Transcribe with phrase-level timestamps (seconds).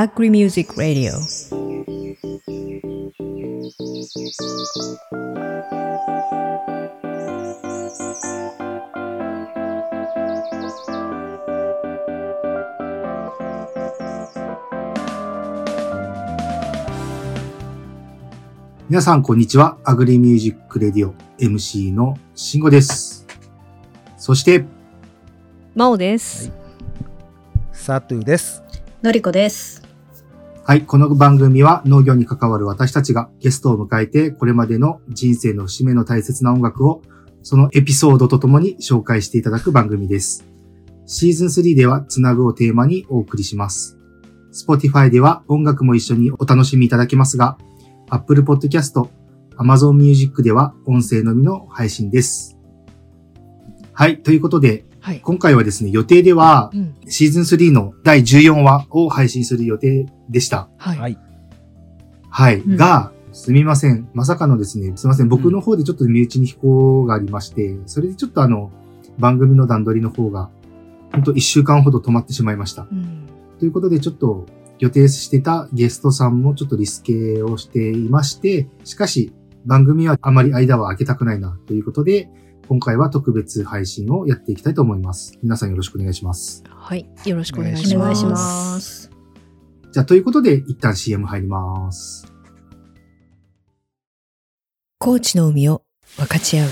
[0.00, 1.10] Agri Music Radio
[18.88, 19.78] 皆さん、こんにちは。
[19.82, 23.26] アグリミュージックレディオ MC の慎吾です。
[24.16, 24.64] そして、
[25.74, 26.52] 真央です、
[27.72, 28.62] サトゥです。
[29.02, 29.77] のりこです。
[30.68, 37.00] はい、この番組は農業に関わる私たちがゲストを迎えて、これまでの人生の節目の大切な音楽を、
[37.42, 40.46] そのエピソードとともに紹介していただく番組です。
[41.06, 43.96] シーズン3では、つなぐをテーマにお送りします。
[44.52, 47.56] Spotify では音楽も一緒にお楽しみいただけますが、
[48.10, 49.08] Apple Podcast、
[49.56, 52.58] Amazon Music では音声のみの配信です。
[53.94, 60.68] はい、ということで、はい、今回はですね、予定では、うんシーズン3の第14話を配信する予定でした。
[60.76, 61.18] はいはい。
[62.28, 62.56] はい。
[62.60, 64.10] うんが、すみません。
[64.12, 65.30] まさかのですね、すみません。
[65.30, 68.70] 僕の方でちょっと身内に飛行がありまして、それでちょっとあの、
[69.18, 70.50] 番組の段取りの方が、
[71.10, 72.86] ほんと1週間ほど止まってしまいました。
[72.92, 73.26] うん
[73.58, 74.44] ということで、ちょっと
[74.78, 79.32] 予定してたゲストさんもちょっとリスケをしていまして、しかし、
[79.64, 82.28] 番組はあまり間は空けたくないな、ということで、
[82.68, 85.38] 今回は特別配信をやっていきたいと思います。
[85.42, 86.62] 皆さんよろしくお願いします。
[86.68, 89.10] はいよろしくお願いおします願いします。
[89.90, 92.30] じゃあ、ということで、一旦 CM 入ります。
[95.00, 95.82] 高知の海を
[96.16, 96.68] 分かち合う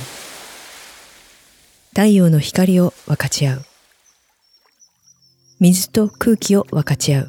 [1.91, 3.63] 太陽の光を分かち合う
[5.61, 7.29] 水と空気を分かち合う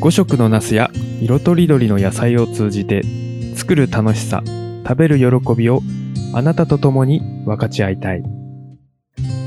[0.00, 3.02] 5色のナスや色とりどりの野菜を通じて
[3.56, 4.42] 作る楽しさ
[4.88, 5.82] 食べる喜びを
[6.32, 8.22] あなたと共に分かち合いたい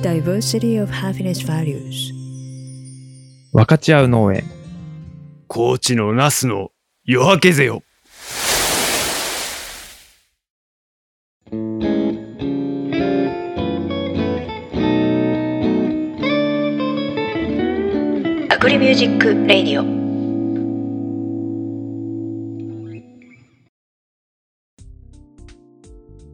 [0.04, 2.14] Diversity of Happiness Values
[3.52, 4.44] 分かち合う農園
[5.48, 6.70] 高知のナスの
[7.04, 7.82] 夜明けぜよ。
[18.50, 20.01] Agri Music Radio。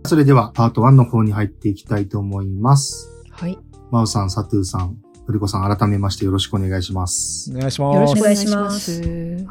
[0.07, 3.09] それでは、パート1の方に入っていきたいと思います。
[3.31, 3.57] はい
[3.91, 7.51] マオさん、サトゥーさん、ノリコさん、改めましてよろしくお願いします。
[7.55, 8.15] お願いしよろます。
[8.15, 9.47] しくお願いしまお願いしますす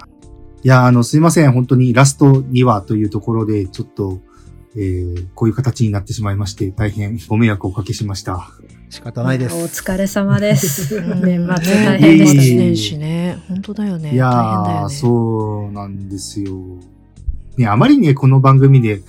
[0.62, 1.52] いや、あの、すいません。
[1.52, 4.18] 本当にラスト2話というところで、ちょっと、
[4.74, 8.50] えー、こういう形になってしまいまして、大変ご迷惑をおかけしました。
[8.90, 9.82] 仕方ないでおす。
[9.82, 10.96] 疲れ様です。
[10.96, 12.56] う ん年末ね大変でしたね。
[12.56, 16.52] 年始ね本当だよねいやー、大変だよねそうなんですよ。
[17.56, 19.02] ね、あまりね、この番組で、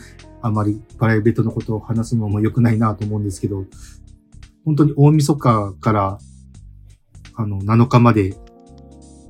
[0.48, 3.66] あまりプライベートのことを話すのも良くないなと思うんですけど、
[4.66, 6.18] 本当に大晦日から、
[7.36, 8.36] あの、7日まで、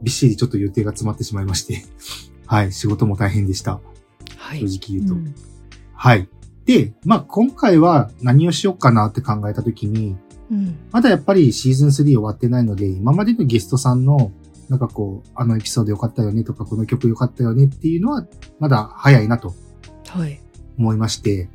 [0.04, 1.84] びっしりちょっと予定が詰まってしまいまして、
[2.46, 3.82] はい、仕事も大変でした。
[4.38, 5.16] はい正直言うと。
[5.16, 5.36] うん
[6.00, 6.30] はい。
[6.66, 10.16] で、まあ、今回は何をしようかなって考えたときに、
[10.52, 14.32] うんまだやっぱりシーズン3終わってないので、今までのゲストさんの、
[14.70, 18.26] なんかこう、あのエピソード良かったよねとか、この曲良かったよねっていうのは、
[18.60, 19.56] まだ早いなと
[20.08, 20.40] はい
[20.78, 21.50] 思いまして、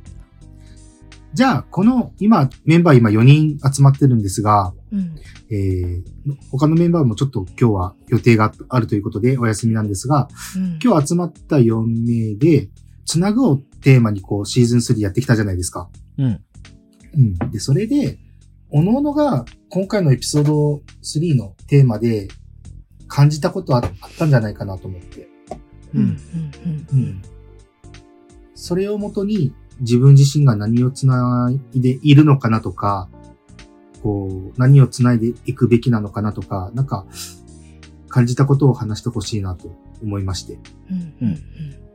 [1.33, 5.15] じゃあ、この、今、メンバー今4人集まってるんですが、うん
[5.49, 6.03] えー、
[6.51, 12.69] 他のメンバーもちょっと今日は予定があるということでお休みなんですが、うん今日集まった4名で、
[13.05, 15.89] つなぐをテーマにこう、シーズン3やってきたじゃないですか。
[16.19, 16.41] うん。
[17.15, 17.51] うん。
[17.51, 18.19] で、それで、
[18.69, 22.27] おのおのが今回のエピソード3のテーマで
[23.07, 25.27] 感じたことああったんじゃないかなと思って。
[25.93, 27.21] うんうんうん。
[28.63, 33.09] それをもとに自分自身が何をつないでいるのかなとか、
[34.01, 37.05] こう、何をつないでいくべきなのかなとか、なんか、
[38.07, 40.59] 感じたことを話してほしいなと思いまして。
[40.89, 41.37] うんうん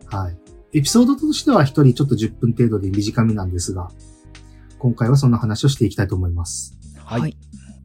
[0.04, 0.36] はい。
[0.74, 3.88] エピソードとしては一人ちょっと10分程度で短めなんですが、
[4.78, 6.78] 今回はそんな話をしていきたいと思います。
[6.98, 7.36] はいはい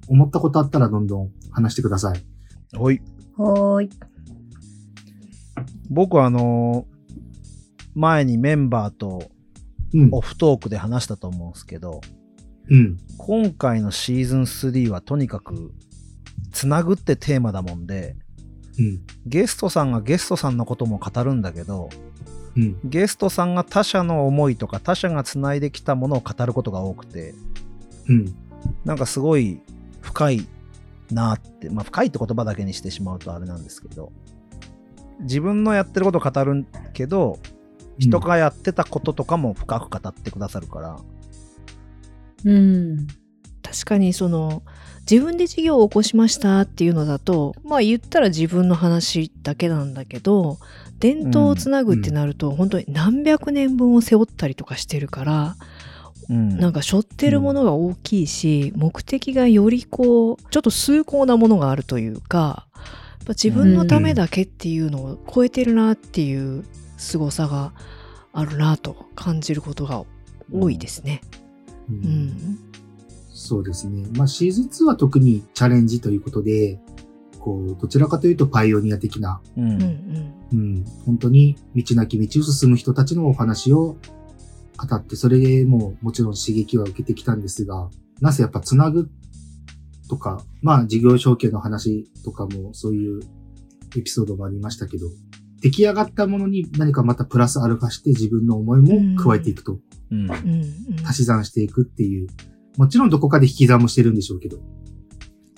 [0.09, 2.77] 思ったことあったらどんどん話してください。
[2.77, 3.01] ほい。
[3.37, 3.89] はーい。
[5.89, 6.92] 僕はあのー
[7.95, 9.29] 前にメンバーと
[9.93, 10.09] うん。
[10.11, 12.01] オフトークで話したと思うんですけど、
[12.69, 12.97] うん。
[13.17, 15.71] 今回のシーズン3はとにかく、
[16.51, 18.15] つなぐってテーマだもんで、
[18.79, 19.01] うん。
[19.25, 21.89] ゲストさんがゲストさんのことも語るんだけど、
[22.55, 22.79] うん。
[22.83, 27.35] ゲストさんが他者の思いとか他者がつないできたものを語ることが多くて、
[28.07, 28.35] うん。
[28.85, 29.61] なんかすごい
[30.01, 30.47] 深い
[31.11, 34.11] なって、まあ深いって言葉だけにしてしまうとあれなんですけど、
[35.21, 37.37] 自分のやってることを語るけど、
[37.97, 40.97] 人がやってたこととかも深く語ってくださるから、
[42.45, 43.07] うん。
[43.61, 44.63] 確かにその
[45.09, 50.57] 自分で事業を起こしましたっていうのだとまあ言ったら自分の話だけなんだけど
[50.99, 55.55] 伝統をつなぐってなると、本当に何百年分を背負ったりとかしてるから、
[56.29, 56.57] うん。
[56.57, 66.63] なんか背負ってるものが大きいし、目的がよりこうちょっと崇高なものがあるというかやっぱ自分のためだけっていうのを超えてるなっていう
[67.03, 67.73] 凄さが
[68.31, 70.03] あるなと感じることが
[70.51, 71.21] 多いですね。
[71.89, 72.59] ううんん。
[73.29, 74.07] そうですね。
[74.15, 76.79] まあシーズン2は特にチャレンジということで、
[77.39, 83.97] こう、どちらかというとパイオニア的な、うんうんうんうん、本当に道なき道を進む人たちのお話を
[84.77, 87.89] 語って、それでももちろん刺激は受けてきたんですが、
[88.21, 89.09] なぜやっぱつなぐ
[90.07, 93.21] とか、まあ事業承継の話とかもそういう
[93.97, 95.07] エピソードもありましたけど、
[95.63, 99.79] 出来上がったものに何かまたプラスアルファして自分の思いも加えていくと、
[100.11, 100.29] うん。
[101.05, 102.27] 足し算していくっていう、
[102.77, 104.57] もちろんどこかで引き算もしてるんでしょうけど、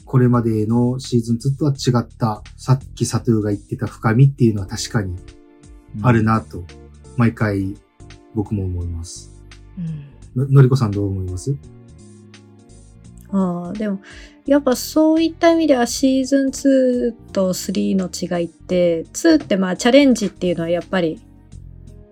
[0.06, 5.16] これまでのシーズン2とは違った、さっきサトゥーが言ってた深みっていうのは確かに
[6.04, 6.63] あるなと、
[7.18, 7.74] 毎回
[8.36, 9.44] 僕も思います。
[9.80, 10.46] うん。
[10.46, 11.57] ののりこさんどう思います？
[13.35, 13.99] ああ、でも、
[14.45, 21.19] やっぱそういった意味ではシーズン2と3の違いって、2ってまあチャレンジっていうのはやっぱり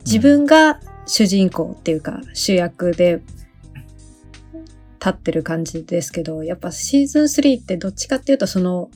[0.05, 3.21] 自分が主人公っていうか主役で
[4.99, 8.89] 立ってる感じですけど、やっぱシーズン3ってどっちかっていうとその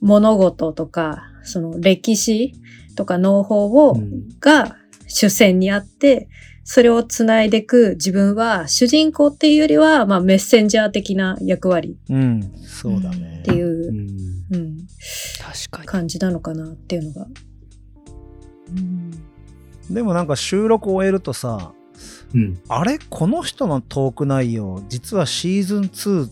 [0.00, 2.52] 物事とか、その歴史
[2.96, 4.38] とか農法を、うん。
[4.38, 4.76] が
[5.06, 6.28] 主戦にあって、
[6.68, 13.52] それをつないでいく自分は主人公っていうよりは、まあメッセンジャー的な役割うん、そうだねって。
[13.52, 13.96] いうう、ん
[14.50, 14.78] うん、
[15.40, 15.86] 確かに。
[15.86, 17.28] 感じなのかなっていうのが。
[18.76, 19.10] うん
[19.88, 21.72] でもなんか収録を終えるとさ、
[22.34, 22.60] うん。
[22.68, 22.98] あれ？
[23.10, 26.28] この人のトーク内容、実はシーズン2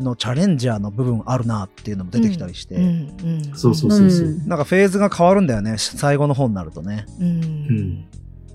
[0.00, 4.26] のチャレンジャーの部分あるなっていうのも出てきたりして、うんうんそうそうそうそう。
[4.26, 7.06] うんなんかフェーズが変わるんだよね、最後の方になるとね。
[7.20, 8.04] うんうん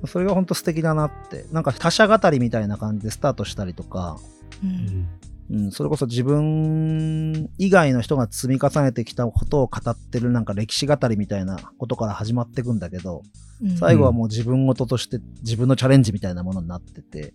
[0.07, 1.45] それが本当素敵だなって。
[1.51, 4.17] なんか他者語りみたいな感じでスタートしたりとか、
[4.63, 5.07] うん
[5.49, 13.21] うん、それこそ自分以外の人が積み重ねてきたことを語ってるなんか歴史語りみたいなことから始まっていくんだけど、
[13.61, 17.33] うん最後はもう自分事として自分のチャレンジみたいなものになってて、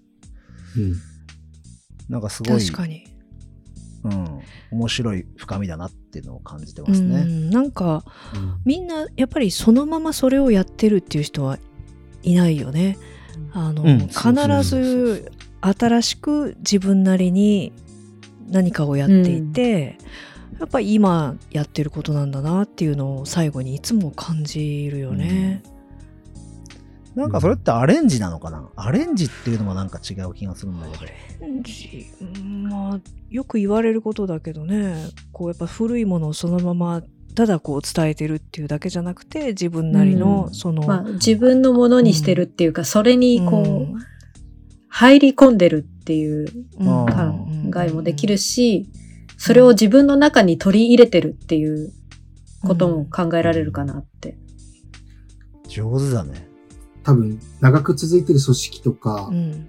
[0.76, 0.94] うん。
[2.10, 3.06] なんかすごい、確かに。
[4.04, 4.40] うん、
[4.72, 7.22] 面白い深みだなっていうのを感じてまうすね。
[7.22, 8.04] んなんか
[8.34, 11.58] うんみんなやっぱりそのままそれをやってるっていう人は
[12.30, 12.98] いないよね。
[13.52, 14.32] あの、うん必
[14.62, 17.72] ず新しく自分なりに
[18.48, 19.98] 何かをやっていて、
[20.58, 25.62] やっぱり今やってることなんだなっていうのを最後にいつも感じるよね。
[27.14, 28.68] なんかそれってアレンジなのかな？
[28.76, 31.12] アレンジっていうのもなんか違う気がするんだけど。
[31.40, 34.94] うんまあよく言われることだけどね
[35.32, 37.02] こうやっぱ古いものをそのまま
[37.38, 40.54] ただこう伝えてるっていうだけじゃなくて自分なりのうん。
[40.54, 43.96] その、まあ自分のものにしてるっていうか、それにこう、うん。
[44.88, 46.48] 入り込んでるっていう
[46.80, 47.06] うん。
[47.70, 48.88] 考えもできるし、
[49.36, 51.92] それを自分の中に取り入れてるっていう
[52.66, 54.36] ことも考えられるかなって。
[55.68, 56.48] 上手だね。
[57.04, 59.68] 多分、長く続いてる組織とかう、ん。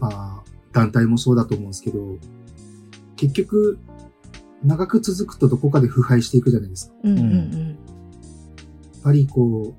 [0.00, 0.42] まあ、
[0.72, 2.16] 団体もそうだと思うんですけど、
[3.14, 3.78] 結局、
[4.62, 6.94] 長く続くとどこかで腐敗していくじゃないですか。
[7.04, 7.78] うんうん
[8.94, 9.74] やっぱりこ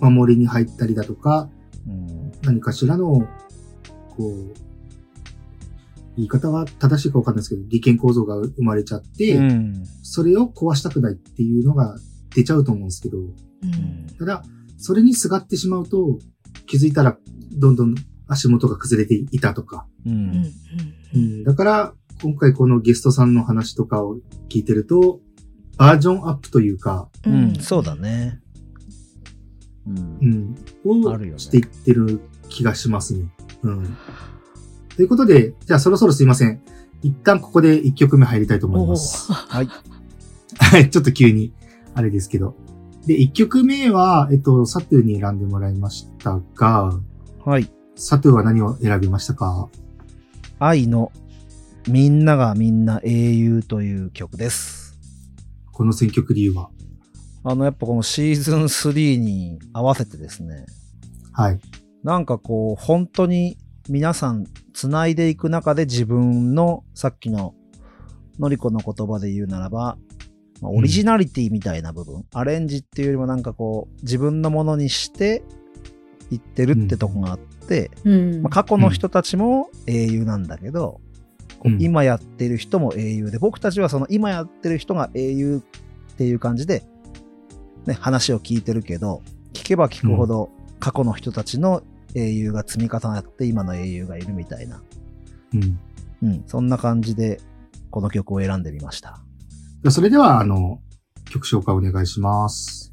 [0.00, 1.50] う、守りに入ったりだとか、
[1.86, 2.32] うん。
[2.42, 3.26] 何かしらの、
[4.16, 4.54] こう、
[6.16, 9.84] 言い方は正しいかわかんないですけど、利権構造が生まれちゃって、うん。
[10.02, 11.96] それを壊したくないっていうのが
[12.34, 14.44] 出ちゃうと思うんですけど、うんうんただ、
[14.78, 16.18] それにすがってしまうと、
[16.66, 17.16] 気づいたら
[17.58, 17.94] どんどん
[18.28, 19.86] 足元が崩れていたとか。
[20.06, 20.10] う。
[20.10, 20.52] うんん
[21.14, 25.20] うん、だから、今回このゲストさんの話とかを聞いてると、
[25.76, 27.54] バージョンアップというか、うん。
[27.56, 28.40] そうだね。
[29.86, 30.94] うんう。
[30.94, 33.28] ん、をしていってる気がしますね。
[33.62, 33.96] うん。
[34.94, 36.62] ということで、じゃあそろそろすいません。
[37.02, 39.32] 一旦ここで一曲目入りたいと思います。
[39.32, 39.68] はい。
[40.58, 41.52] はい、ちょっと急に、
[41.94, 42.54] あれですけど。
[43.06, 47.00] で、一曲目は、えっと、サトゥーに選んでもらいましたが、
[47.44, 47.68] はい。
[47.96, 49.68] サトゥーは何を選びましたか？
[50.60, 51.10] 愛の
[51.88, 55.00] みんながみんな英雄という曲です。
[55.72, 56.70] この選曲理由は？
[57.42, 60.64] あの、やっぱこのシーズン3に合わせてですね、
[61.32, 61.60] はい。
[62.04, 63.58] なんかこう、本当に
[63.88, 67.54] 皆さん繋いでいく中で自分のさっきの
[68.38, 69.98] のりこの言葉で言うならば、
[70.60, 75.42] まあオリジナリティみたいな部分、アレンジっていうよりもなんかこう、自分のものにして
[76.30, 78.42] いってるってとこがあって、うん。
[78.42, 81.11] まあ、過去の人たちも英雄なんだけど、うん
[81.78, 85.62] 今やってる人も英雄で、僕たちはその今やってる人が英雄
[86.12, 86.84] っていう感じで、
[87.86, 90.50] ね、話を聞いてるけど、聞けば聞くほど
[90.80, 91.82] 過去の人たちの
[92.14, 94.82] 英雄が積み重なって今の英雄がいるみたいな、
[95.54, 95.78] うん。
[96.22, 97.40] うん、そんな感じで
[97.90, 99.20] この曲を選んでみました。
[99.90, 100.80] それでは、あの、
[101.30, 102.92] 曲紹介お願いします。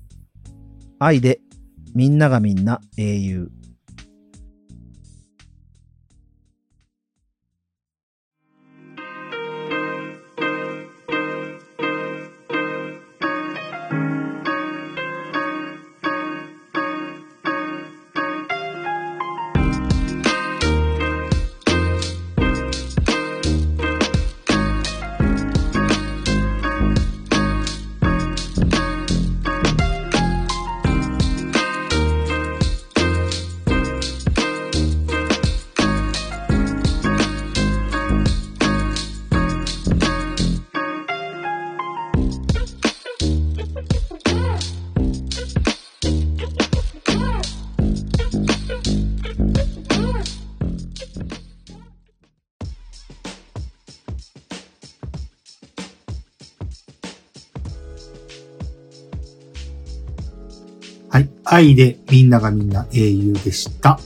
[0.98, 1.40] 愛で
[1.96, 3.52] みんながみんな英雄。
[61.52, 64.00] 愛でみんながみんな英雄でした。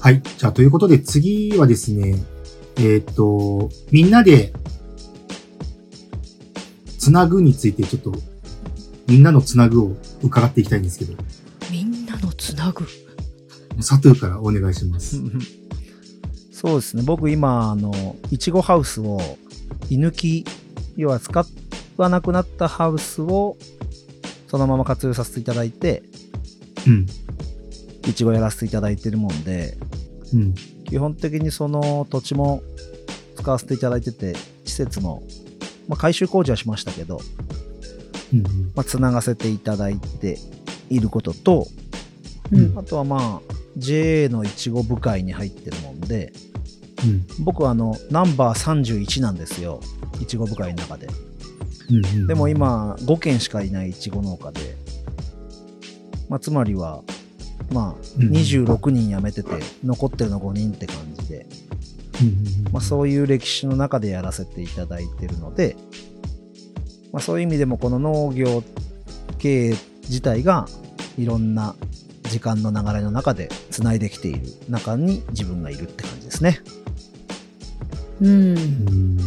[0.00, 0.20] はい。
[0.20, 2.16] じゃあ、ということで次はですね、
[2.76, 4.52] えっ、と、みんなで、
[6.98, 8.12] つなぐについてちょっと、
[9.06, 11.14] みんなのつなぐを伺っていきたいんですけど、
[11.70, 12.84] みんなのつなぐ？
[13.76, 15.22] 佐藤からお願いします。
[16.50, 17.04] そうですね。
[17.04, 19.20] 僕今、あの、いちごハウスを、
[19.88, 20.44] 居抜き、
[20.96, 21.46] 要は使
[21.96, 23.56] わなくなったハウスを、
[24.46, 26.02] そのまま活用させていただいて、
[26.86, 27.06] うん。
[28.08, 29.76] いちごやらせていただいてるもんで、
[30.32, 30.54] うん。
[30.84, 32.62] 基本的にその土地も
[33.36, 34.34] 使わせていただいてて、
[34.64, 35.22] 施設も、
[35.88, 37.20] まあ、改修工事はしましたけど、
[38.32, 38.42] うん。
[38.74, 40.38] まあ、つながせていただいて
[40.90, 41.66] いることと、
[42.52, 46.32] うんあとはまあ、JA のいちご部会に入ってるもんで、
[47.04, 47.44] うん。
[47.44, 49.80] 僕はあの、ナンバー31なんですよ。
[50.20, 51.08] いちご部会の中で。
[51.90, 51.96] うん。
[51.96, 52.26] うん。
[52.26, 54.76] でも、今、5軒しかいないいちご農家で、
[56.28, 57.02] まあ、つまりは、
[57.72, 59.50] まあ、うん26人辞めてて、
[59.84, 61.46] 残ってるの5人って感じで、
[62.20, 62.72] うん。
[62.72, 65.76] まあ、そういう歴史の中でやらせていただいてるので、
[67.12, 68.62] まあ、そういう意味でもこの農業
[69.38, 70.66] 経営自体が
[71.18, 71.74] いろんな
[72.24, 76.60] 時間の流れの中でつないできている中に自分がいるって感じですね。
[78.20, 78.28] うん。
[78.28, 79.18] うん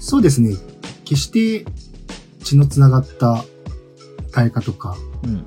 [0.00, 0.56] そうですね。
[1.10, 1.64] 決して
[2.44, 3.44] 血のつながった
[4.30, 5.44] 対価とかうん。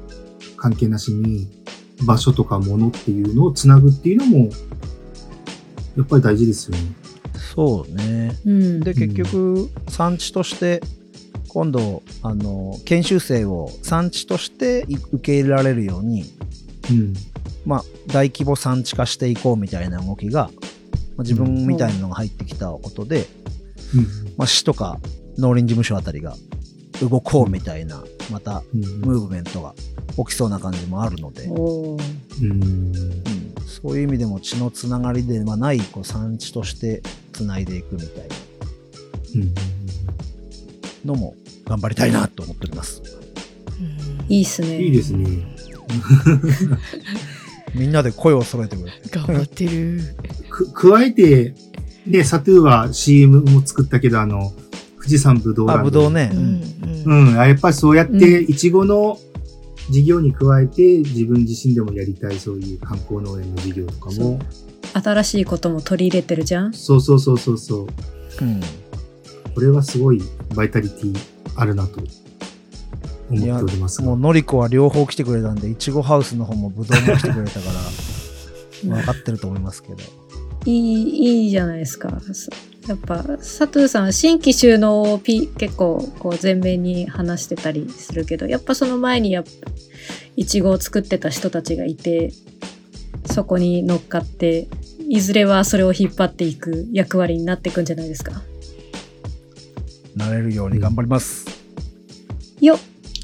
[0.58, 1.50] 関係なしに
[2.06, 4.50] 場所とか物っていうのをつなぐっていうのも
[5.98, 6.84] やっぱり大事ですよね。
[7.56, 8.36] そうね。
[8.46, 8.80] うん。
[8.82, 10.82] で、結局、産地として、
[11.48, 16.24] 今度、あの、研修生を産地としてい受け入れられるように、
[16.90, 17.14] うん。
[17.66, 20.50] まあ、大規模産地化していこうみたいな動きが、
[21.16, 23.28] まあ、自分みたいなのが入ってきたことで、
[23.96, 24.04] うん。
[24.38, 25.00] まあ、市とか
[25.38, 26.36] 農林事務所あたりが
[27.02, 28.82] 動こうみたいな、また、うん。
[29.02, 29.74] ムーブメントが
[30.18, 31.98] 起きそうな感じもあるので、うん。
[32.42, 32.94] うん、
[33.66, 38.10] そういう意味でも血のつながりではないこう産地としてつないでいくみたい
[39.36, 39.54] うん。
[39.54, 41.36] なのも
[41.66, 43.02] 頑張りたいなと思っております。
[44.30, 44.82] いいっすね。
[44.82, 45.28] いいですね。
[47.76, 49.10] みんなで声を揃えてくれて。
[49.10, 50.02] 頑張ってる。
[50.50, 51.56] く、加えて、
[52.06, 54.54] ね、サトゥーは CM も作ったけど、あの、
[55.04, 56.32] 富士山ぶどうあ、ドぶどうね。
[56.34, 57.28] ううんん。
[57.30, 59.20] うん、やっぱりそうやって、いちごの
[59.90, 64.40] 事業に加えて、自分自身でもやりたい、そういう観光農園の事業とかも、
[64.94, 66.74] 新しいことも取り入れてるじゃん？
[66.74, 67.88] そうそうそうそうそ
[68.42, 68.46] う。
[68.46, 68.62] うん
[69.54, 70.20] これはすごい
[70.56, 71.16] バイタリティ
[71.56, 72.10] あるなと思っ
[73.58, 79.98] ておりますがもう、のりこは両方来てくれたんで、いちごハウスの方もぶどうも来てくれたから、 分かってると思いますけど。
[80.66, 82.20] いい、いいじゃないですか。
[82.86, 89.50] そやっぱ、佐藤さん、新規収納をピ結構、こう、前面に話してたりするけど、やっぱその前にやっぱ、
[90.36, 92.34] いちごを作ってた人たちがいて、
[93.26, 94.68] そこに乗っかって、
[95.08, 98.42] いずれはそれを引っ張っていく役割になっていくんじゃないですか。
[100.16, 101.46] なれるように頑張ります。
[102.60, 102.80] よっ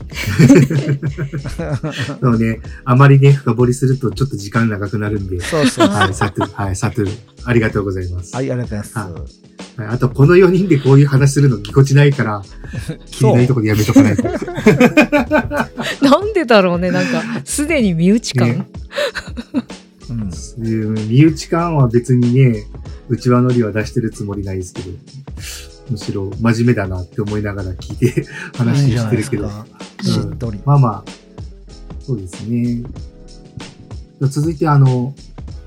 [2.22, 5.88] そうね、あまりね、深掘りするとちょっと時間長くなるんで、そうそう。
[5.88, 7.10] はい、サトゥ、はい、サトゥ、
[7.46, 8.36] ありがとうございます。
[8.36, 9.49] はい、ありがとうございはます。
[9.80, 12.44] はいあと、この4人でこういう話するのぎこちないから、
[13.08, 14.24] 気にないところでやめとかないと。
[16.06, 18.50] なんでだろうね、なんか、すでに身内感。
[18.50, 18.68] ね
[20.10, 20.32] うん。
[20.66, 22.66] うん身内感は別にね、
[23.08, 24.92] 内輪のりは出してるつもりないですけど、
[25.92, 28.26] むしろ真面目だなって思いながら聞いて
[28.58, 29.48] 話してるけど。
[29.48, 29.66] か。
[30.04, 30.60] しっとり。
[30.66, 31.12] まあまあ、
[32.02, 32.84] そうですね。
[34.28, 35.16] 続いて、あの、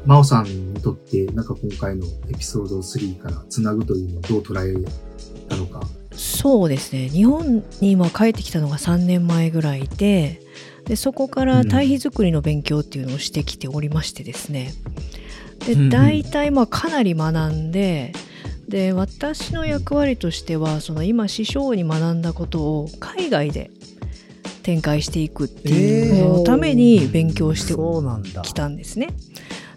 [0.04, 0.44] 真央さん
[0.74, 4.74] にとって、なんか今回のエピソード3からつなぐというのをどう捉え
[5.48, 5.80] たのか。
[6.14, 10.40] そうですね日本に今帰ってきたのが3年前ぐらいで
[10.84, 14.72] でそこから堆肥作りの勉強っていうのをしてきておりましてですね
[15.66, 18.12] で大体まあかなり学んで
[18.68, 23.70] で私の役割としてはその今師匠に学んだことを海外で
[24.62, 28.42] 展開していくっていうののために勉強してそうなんだ。
[28.42, 29.08] きたんですね。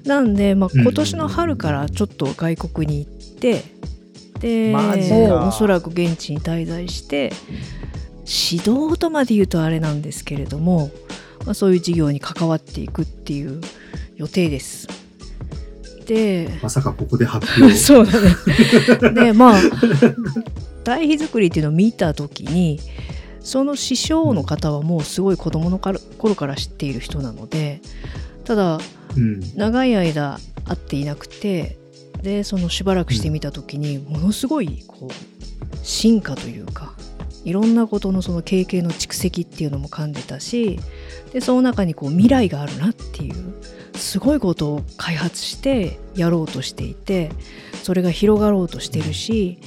[0.05, 3.63] なんで、まあ、うん今年の春からちょっと外国に行って、
[4.39, 7.31] でおそらく現地に滞在して
[8.25, 10.91] 指導とまで言うとあれなんですけれども、
[11.45, 13.61] まあ、そういう事業に関わっていくっていう
[14.15, 14.87] 予定です。
[16.05, 17.73] でまさかここで発表。
[17.77, 19.25] そうだね。
[19.25, 19.61] でまあ
[20.83, 22.79] 堆肥作りっていうのを見た時に
[23.39, 27.81] その師匠の方はもうすごい子供のから頃から知っている人なので
[28.43, 28.81] ただうん。
[29.55, 31.77] 長い間会っていなくて
[32.21, 36.93] でそのしばらくしてみた時にものすごいこう進化というか
[37.43, 40.79] いろんなことのその経験の蓄積っていうのも感じたし
[41.31, 43.35] でその中にこう未来があるなっていう
[43.95, 47.31] すごいことを開発してやろうとしていて
[47.83, 49.59] それが広がろうとしてるし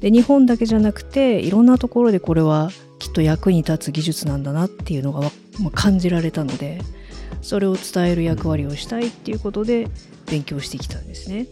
[0.00, 5.30] で日本だけじゃなくていろんなところでこれはきっと役に立つ技術なんだなっていうのが
[5.74, 6.80] 感じられたので
[7.46, 9.88] それを伝える役割をしたいっていうことで
[10.28, 11.46] 勉強してきたんですね。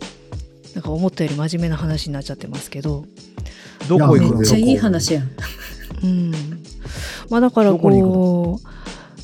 [0.75, 3.05] なんか思ったより真面目な話になっちゃってますけど、
[3.89, 4.39] どこ行くの？
[4.39, 5.31] めっちゃいい話やん。
[6.03, 6.33] うん、
[7.31, 8.69] まあだからこう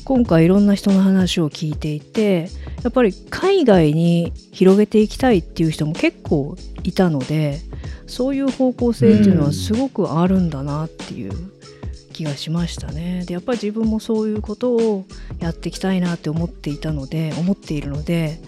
[0.05, 2.47] 今回いろんな人の話を聞いていて
[2.83, 7.59] やっぱり海外に広げていきたいっていう人も結構いたので
[8.07, 11.33] そういう方向性っていうのはすごくあるんだなっていう
[12.21, 13.23] 気がしましたね。
[13.25, 15.05] でやっぱり自分もそういうことを
[15.39, 18.39] やっていきたいなって思っていたので思っているので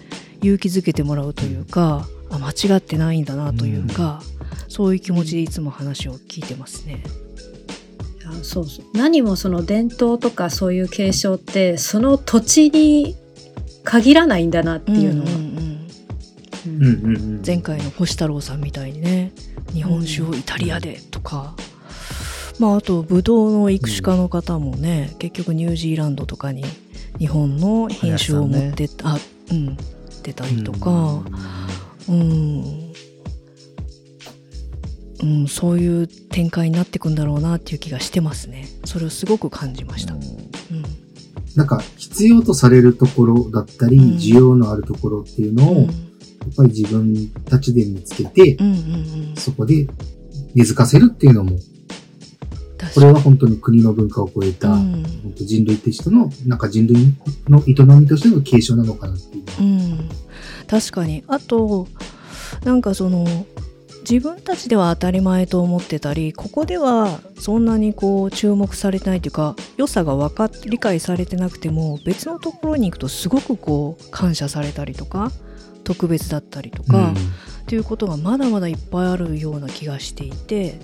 [0.42, 4.22] 勇気づけてもらうというかあ間違ってないんだなというか、
[4.68, 7.02] そういう気持ちでいつも話を聞いてますね。
[8.20, 13.16] いやそうそう何もその伝統とかそういう継承ってその土地に
[13.84, 15.54] 限らないんだなっていうのは、んんうん
[16.66, 17.42] うんうんうんうん。
[17.46, 19.32] 前回の星太郎さんみたいにね
[19.72, 21.54] 日本酒をイタリアでとか、
[22.58, 26.64] まああとブドウの育種家の方もね、結局ニュージーランドとかに
[27.18, 29.18] 日本の品種を持ってあ
[29.50, 29.76] うん
[30.22, 31.22] 出たりとか
[32.08, 32.92] うん、
[35.22, 38.68] うん、そういう展開になっていくんだろうなっていう気がしてますね。
[38.84, 40.22] それをすごく感じました、うん。
[41.54, 44.04] なんか必要とされるところだったり、うん。
[44.16, 45.84] 需要のあるところっていうのを、うん。
[45.84, 45.92] やっ
[46.56, 49.36] ぱり自分たちで見つけて、うんうんうん。
[49.36, 49.86] そこで
[50.54, 51.58] 根付かせるっていうのも、
[52.94, 55.02] これは本当に国の文化を超えた、うん。
[55.22, 57.14] 本当人類としての、なんか人類
[57.48, 59.44] の営みとしての継承なのかなっていう。
[59.60, 60.08] うん、
[60.68, 61.24] 確かに。
[61.26, 61.88] あと
[62.64, 63.26] なんかその
[64.08, 75.32] 自分たちでは当たり前と思ってたりここではそんなにこう注目されてないというか良さが分かっ理解されてなくても別のところに行くとすごくこう感謝されたりとか
[75.84, 80.80] 特別だったりとか、っていうことがまだまだいっぱいあるような気がしていて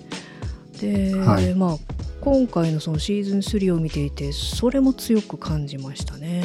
[0.80, 1.76] で、はいまあ
[2.20, 6.44] 今回のそのシーズン3を見ていてそれも強く感じましたね。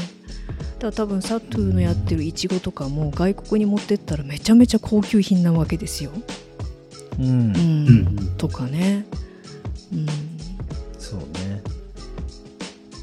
[0.80, 6.12] だから多分サトゥーのやってるイチゴとかも外国に持ってったらめちゃめちゃ高級品なわけですよ。
[7.19, 7.28] うんう。
[7.28, 7.88] んうん
[8.19, 9.06] うんとかね。
[9.93, 10.06] うん、
[10.98, 11.62] そうね。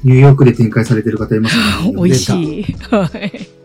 [0.03, 1.93] ニューヨークで展開されてる方いますよね。
[2.01, 2.63] 美味しい。
[2.89, 3.63] はい。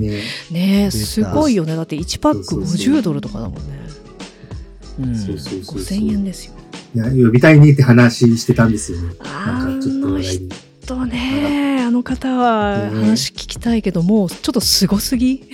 [0.00, 0.22] ね。
[0.50, 3.62] ねえすごいよねだって1パックそうそうそう50ドルとかだもんね
[4.98, 5.98] うんそうそうそうそう。
[5.98, 6.54] 5000円ですよ
[6.94, 10.50] いや、呼びたいねって話してたんですよなんかちょっとの話題に。
[10.82, 13.00] 人ねあの方はね。
[13.00, 15.44] 話聞きたいけどもうちょっとすごすぎ？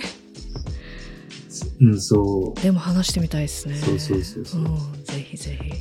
[1.79, 3.75] うん、そでも話してみたいですね。
[3.75, 4.61] そうそうそうそう。
[4.61, 4.67] うん
[5.03, 5.71] ぜひぜひ。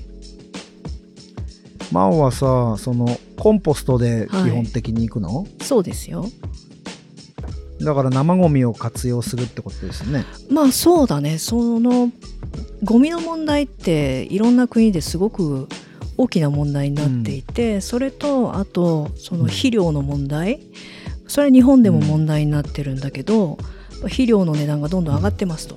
[1.92, 6.28] マオはさ、その、コンポストで基本的に行くの、そうですよ
[7.80, 10.24] だから生ゴミを活用するってことですよね。
[10.50, 12.10] まあそうだねその
[12.82, 15.68] ゴミの問題っていろんな国ですごく
[16.16, 20.60] 大きな問題になっていて、それとあとその肥料の問題
[21.28, 23.58] それは日本でも問題になってるんだけど、
[24.02, 25.76] 肥料の値段がどんどん上がってますと。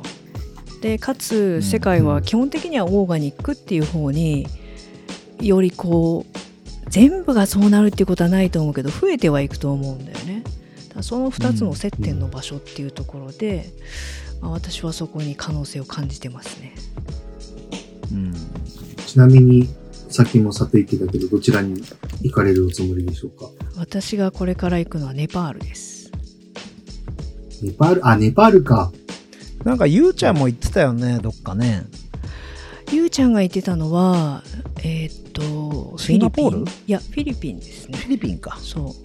[0.81, 4.47] でかつ世界は基本的にはオーガニックっていう方に
[5.41, 6.37] よりこう
[6.89, 10.38] 全部がそうなるっていうことはないと思うけど増えてはいくと思うんだよね。
[11.01, 13.65] その2つの接点の場所っていうところで、
[14.41, 16.75] まあ、私はそこに可能性を感じてますね。
[18.11, 18.33] うん。
[19.05, 19.67] ちなみに、
[20.09, 21.83] さっきもさっと言ってたけど、どちらに
[22.21, 23.49] 行かれるおつもりでしょうか？
[23.77, 26.11] 私がこれから行くのはネパールです。
[27.61, 28.91] ネパール、あ、ネパールか。
[29.63, 31.83] なんか、ゆうちゃんも言ってたよね、どっかね。
[32.91, 34.41] ゆうちゃんが言ってたのは、
[34.77, 36.57] えーっと、シンガポール？
[36.59, 38.05] フィリピンいや、フィリピンですねフ。
[38.05, 38.57] ィリピンか。
[38.61, 38.95] そ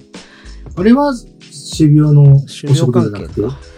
[0.77, 0.81] う。
[0.81, 1.13] あれは、
[1.55, 3.41] 修行のお仕修行関係事じゃなくて？
[3.43, 3.75] か。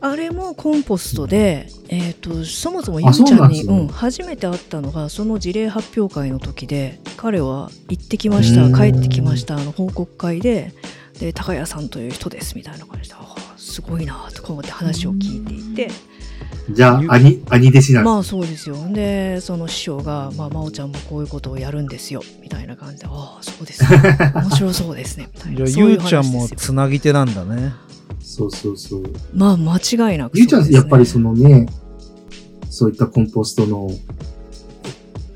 [0.00, 8.72] あれもコンポストで、えー、とそもそもあゆうちゃんにねうん、初めて会ったのがその事例発表会の時で彼は行ってきましうん。
[8.72, 10.72] た帰ってきましたあの報告会で
[11.18, 13.16] で高谷さんという人ですみたいな感じで
[13.56, 15.90] すごいなとか思って話を聞いていて
[16.70, 18.76] じゃあ、兄、兄弟子なんですまあそうですよ。
[18.92, 24.02] でその師匠が「まあ、真央ちゃんもこういうことをやるんですよ」みたいな感じで「ああそうですね。
[24.34, 27.72] 面白そうですね」みたいじゃあ、ゆうちゃんもつなぎ手なんだね。
[28.20, 29.02] そうそうそう。
[29.32, 31.66] まあ間違いなくゆうちゃん、やっぱりそのね、
[32.68, 33.90] そういったコンポストの、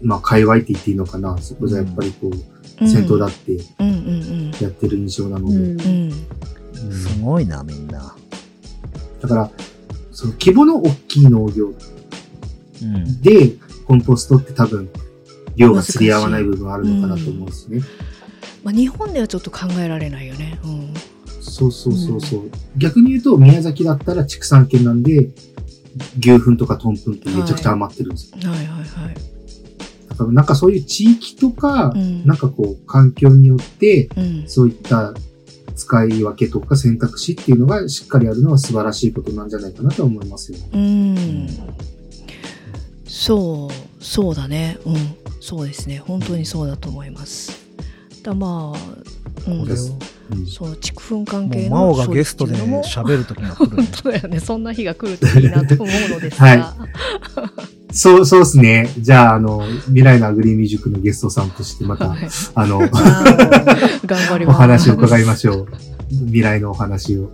[0.03, 1.37] まあ、界隈って言っていいのかな。
[1.39, 4.51] そこじゃやっぱりこう、先頭だってうんうんうん。
[4.61, 5.57] やってる印象なので。
[5.57, 6.13] うんうん
[6.85, 6.93] うん。
[6.93, 8.15] すごいな、みんな。
[9.21, 9.51] だから、
[10.23, 11.73] その規模の大きい農業
[12.83, 13.21] うん。
[13.23, 13.57] で、
[13.87, 14.89] コンポストって多分、
[15.57, 17.81] 量が釣り合わない部分あるのかなと思うんですね。
[18.63, 20.61] まあ、日本ではちょっと考えられないよね。
[20.63, 20.95] うん。
[21.41, 22.51] そうそうそうそう。
[22.77, 25.31] 逆に言うと、宮崎だったら畜産圏なんで、
[26.21, 28.49] 牛糞とかトンプンってめちゃくちゃ余ってるんですよ。
[28.49, 29.15] はいはいはい。
[30.09, 34.45] だからなんかそういう地域とか、うんなんかこう、環境によって、うん。
[34.47, 35.15] そういった
[35.93, 40.59] 使い分けとか選択肢っていうのがしっかりあるのは素晴らしいことなんじゃないかなと思いますよ。
[40.73, 41.49] うん。
[43.05, 44.79] そう、そうだね。
[44.87, 44.97] うん。
[45.41, 45.99] そうですね。
[45.99, 47.61] 本当にそうだと思います。
[48.23, 49.61] だまあ、うん。
[49.61, 53.87] うんそう、畜粉関係もう、の真央がゲストで喋るときが来るね本。
[54.03, 54.41] 当だよね。
[54.41, 56.47] そんな日が来るといいなと思うのですが。
[56.49, 58.91] はいそう、そうですね。
[58.99, 62.79] じゃあ、あの、未来のアグリミュージックのゲストさんとしてまた、はいあの、
[64.07, 64.57] 頑張ります。
[64.57, 65.69] お話を伺いましょう。
[66.11, 67.31] 未来のお話を。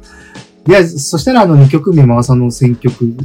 [0.67, 3.17] いや、そしたら、あの、2曲目、マーさんの選曲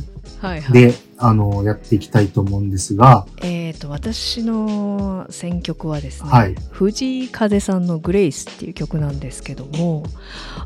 [0.43, 0.73] はいはい。
[0.73, 10.03] で、あの、やっていきたいと思うんですが、えっ、と、私の選曲はですね、はい藤井風さんのグレイスっていう曲なんですけども、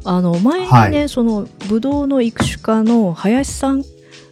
[0.04, 3.84] あの、前にね、はいその、ブドウの育種家の林さん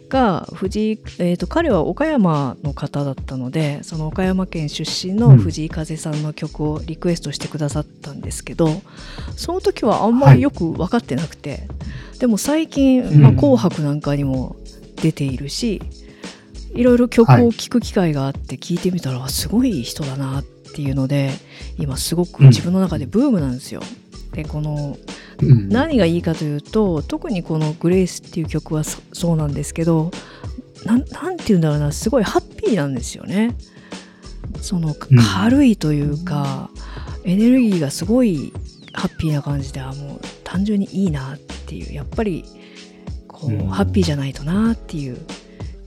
[0.08, 8.68] が、藤井、えっ、と、彼は岡山の方だったので、その岡山県出身の藤井風さんの曲をリクエストしてくださったんですけど、
[9.36, 11.68] その時はあんまりよく分かってなくて、
[12.18, 14.56] でも最近、まあ、うん紅白なんかにも
[14.96, 15.82] 出ているし、
[16.74, 21.30] いろいろ曲を聴く機会があって聞いてみたら、あすごい人だなっていうので
[21.78, 23.80] 今すごく自分の中でブームなんですよ。
[24.32, 24.96] でこの
[25.42, 30.10] うん何がいいかというと特にこの「グレイスっていう曲はそそうなんですけど
[30.84, 33.56] なんなんて言うんだろうなすごいハッピーなんですよね。
[34.60, 36.70] そのうん軽いというか、
[37.24, 38.52] エネルギーがすごい
[38.92, 42.44] ハッピーな感じであもう単純にいいなっていうやっぱり
[43.28, 45.18] こう、うんハッピーじゃないとなっていう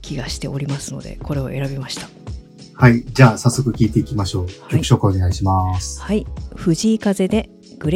[0.02, 2.08] 気がしておりますのでこれを選びました。
[2.74, 3.04] はい。
[3.12, 4.44] じゃあ、早速聞いていきましょう。
[4.44, 6.00] はい曲紹介お願いします。
[6.00, 7.50] はい藤井風で
[7.80, 7.90] グ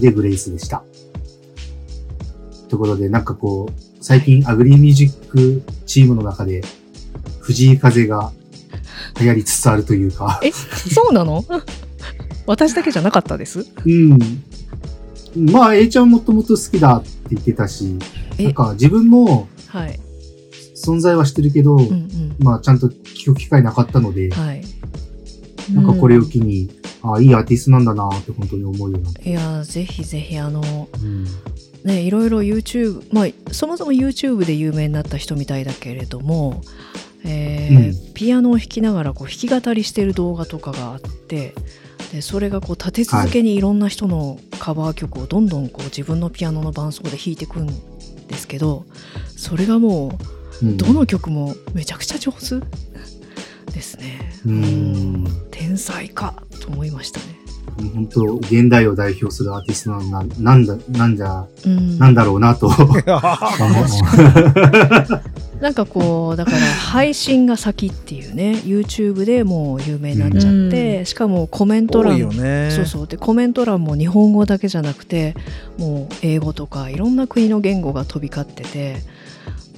[0.00, 0.82] で Grace でした。
[2.68, 6.62] とことで、なんかこう、最近 Agri Music チームの中で、
[7.40, 8.32] 藤井風が
[9.20, 11.44] 流行りつつあるというか、えそうなの？
[12.46, 13.66] 私だけじゃなかったです？
[13.84, 14.18] うん。
[15.52, 17.96] まあ、A ちゃんもともと好きだって言ってたし、
[18.38, 20.00] えなんか自分もはい。
[20.76, 22.36] 存在はしてるけど、うんうん。
[22.40, 24.62] まあ、ちゃんと聞く機会なかったので、はい。
[25.72, 26.70] なんかこれを機に
[27.02, 29.10] あいいアーティストなんだなって本当に思うような。
[29.22, 31.26] いやぜひぜひあのうん。
[31.84, 36.62] ねいろいろ YouTube まあそもそも YouTube で有名になった人みたいだけれども、
[37.24, 41.54] えーピアノを弾きながらこう弾き語りしてる動画とかがあって
[42.12, 47.66] でそれがこう立て続けにいろんな人のカバー曲をどんどんこう自分のピアノの伴奏で弾いていくん
[48.26, 48.84] ですけど
[49.36, 50.18] それがも
[50.62, 52.60] うんうどの曲もめちゃくちゃ上手
[53.70, 54.32] ですね。
[54.46, 55.26] うん。
[55.50, 57.40] 天才かと思いましたね。
[57.94, 62.70] 本当、現代を代表するアーティストななんだ、なんじゃ、うんなんだろうなと。
[65.60, 72.70] なんかこうだから配信が先っていうね YouTube でもう有名になっちゃって、うんしかもコメント多欄ね。
[72.70, 75.34] そうそうでコメント欄も日本語だけじゃなくて
[75.78, 78.96] もう英語とかいろんな国の言語が飛び交ってて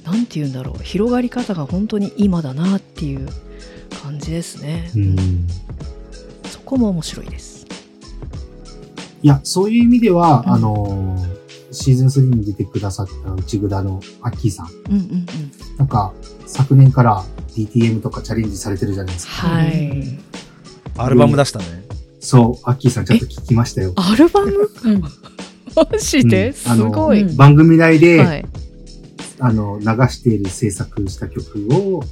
[0.05, 3.27] なんて言うんだろう広がり方が本当に今だなっていう
[3.93, 5.47] 感じですね、うん。
[6.49, 7.65] そこも面白いです
[9.21, 11.43] いや、そういう意味では、うんあのー
[11.75, 14.67] シーズン3に出てくださった内ぐだのアッキーさん。
[14.67, 15.25] うんうんうん
[15.79, 16.13] なんか、
[16.45, 17.23] 昨年から
[17.55, 19.31] DTM とかチャレンジされてるじゃないですか。
[19.47, 20.19] はい
[20.97, 21.65] アルバム出したね。
[22.19, 23.93] そう、アッキーさんちょっと聞きましたよ。
[23.95, 24.69] アルバム？
[24.83, 25.01] うん。
[25.01, 25.09] マ
[25.97, 28.45] ジで、うんすごい、番組内で、はい
[29.39, 32.03] あの、流している制作した曲を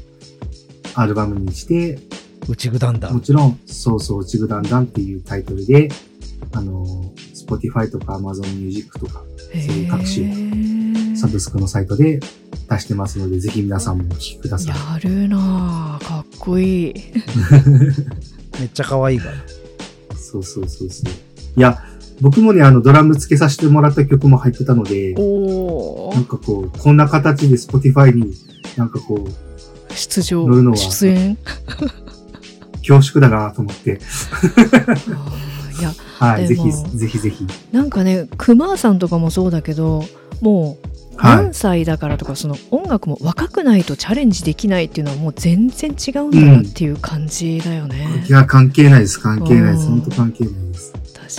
[0.96, 2.00] アルバムにして、
[2.48, 3.20] 内ぐだんだも。
[3.20, 5.90] ちろん、そうそう、ちぐだんだんっていうタイトルで、
[6.54, 12.20] あの、Spotify とか Amazon Music とか、そういう各種サブスクのサイトで
[12.70, 14.76] 出してますので、ぜひ皆さんもお聴きください。
[14.76, 16.94] やるなあかっこいい
[18.60, 19.34] めっちゃ可愛いから。
[20.18, 21.60] そうそうそうそう。
[21.60, 21.84] いや、
[22.22, 28.34] 僕もね、あの、ドラム付けさせてもらった曲も入ってたので、おなんかこう、こんな形で Spotify に
[28.78, 29.51] なんかこう、
[29.96, 31.38] 出場出演
[32.82, 34.00] 恐縮だなと思って、
[35.80, 37.48] いやはい、ぜひ、ぜひぜひ。
[37.72, 40.04] なんかね熊さんとかもそうだけど
[40.42, 49.86] もうはい何歳だからとか、その音楽も若くないとチャレンジできないっていうのはもう全然違うんだなっていう感じだよねい、や、関係ないです、関係ないです。
[49.86, 50.94] うん本当関係ないです。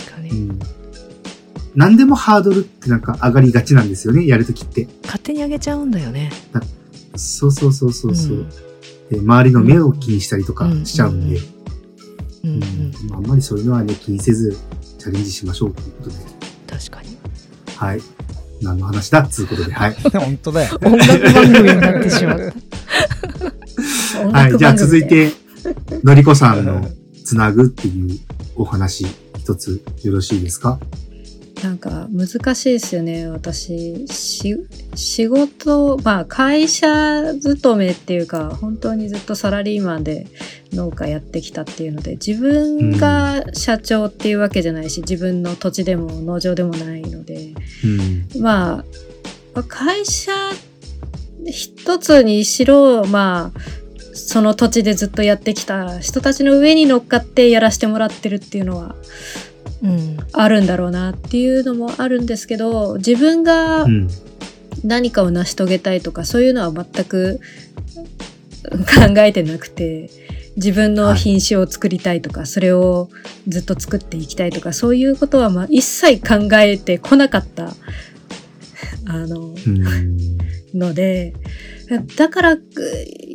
[0.04, 0.58] 確かに、うん。
[1.74, 4.86] 何でもハードルってなんか上がりがちなんですよね、やるときって。
[5.02, 6.30] 勝手に上げちゃうんだよね
[7.16, 8.48] そうそうそうそうそう、うん
[9.10, 9.18] で。
[9.18, 11.38] 周りの目を気にしたりとかしちゃうんで、
[13.12, 14.56] ああんまりそういうのはね、気にせず
[14.98, 16.16] チャレンジしましょうということで。
[16.66, 17.16] 確かに
[17.76, 18.00] はい。
[18.62, 19.94] 何の話だっつうことで、はい。
[20.14, 20.78] 本当だよ。
[20.82, 24.56] 音楽番組になってしまった はい。
[24.56, 25.30] じゃあ続いて。
[25.30, 25.32] て、
[26.04, 26.88] のりこさんの
[27.24, 28.18] つなぐっていう
[28.56, 29.06] お話、
[29.38, 30.78] 一つよろしいですか？
[31.62, 33.28] なんか難しいですよね。
[33.28, 34.56] 私、し
[34.96, 40.26] 仕事、まあ会社勤めっていうか、本当にずっとサラリーマンで
[40.72, 48.42] 農家やってきたっていうので、自分が社長っていうわけじゃないし、自分の土地でも農場でもないので、うん。
[48.42, 48.84] ま
[49.54, 50.32] あ、会社
[51.46, 53.60] 一つにしろ、まあ、
[54.14, 59.51] その土地でずっとやってきた人たちの上に乗っかってやらせてもらってるっていうのはうん
[60.32, 64.08] あるんだろうなっていうのもあるんですけど、自分がうん。
[64.84, 67.40] 何かを成し遂げたいとか、そういうのは全く
[68.70, 70.10] 考えてなくて、
[70.56, 73.08] 自分の品種を作りたいとか、それを
[73.48, 77.74] ずっと作っていきたいとか、そういうことはまあ一切考えてこなかった、
[79.06, 80.38] あの、うん。
[80.74, 81.34] ので、
[82.16, 82.62] だから、ぐ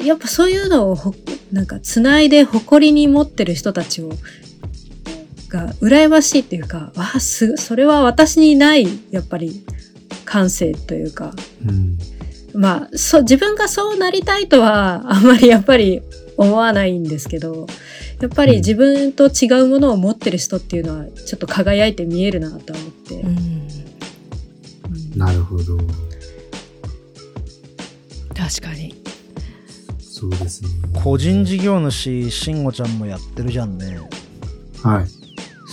[0.04, 1.14] やっぱそういうのをほ、
[1.52, 4.12] なんか、つないで誇りに持ってる人たちを、
[5.50, 9.64] が、羨ましいっていうか、わあ、す、それは私にない、やっぱり、
[10.26, 11.34] 感性というか、
[11.66, 11.98] うん。
[12.54, 16.02] まあ、そう、自分がそうなりたいとは、あんまりやっぱり
[16.38, 17.68] 思わないんですけど、
[18.22, 23.16] やっぱり自分と違うものを持ってる人っていうのは、ちょっと輝いて見えるなと思って。
[23.16, 23.68] うんうん
[25.18, 25.78] なるほど。
[28.36, 28.94] 確かに
[30.00, 30.70] そうですね。
[31.04, 34.00] 個人事業主、慎吾ちゃんもやってるじゃんね。
[34.84, 35.17] はい。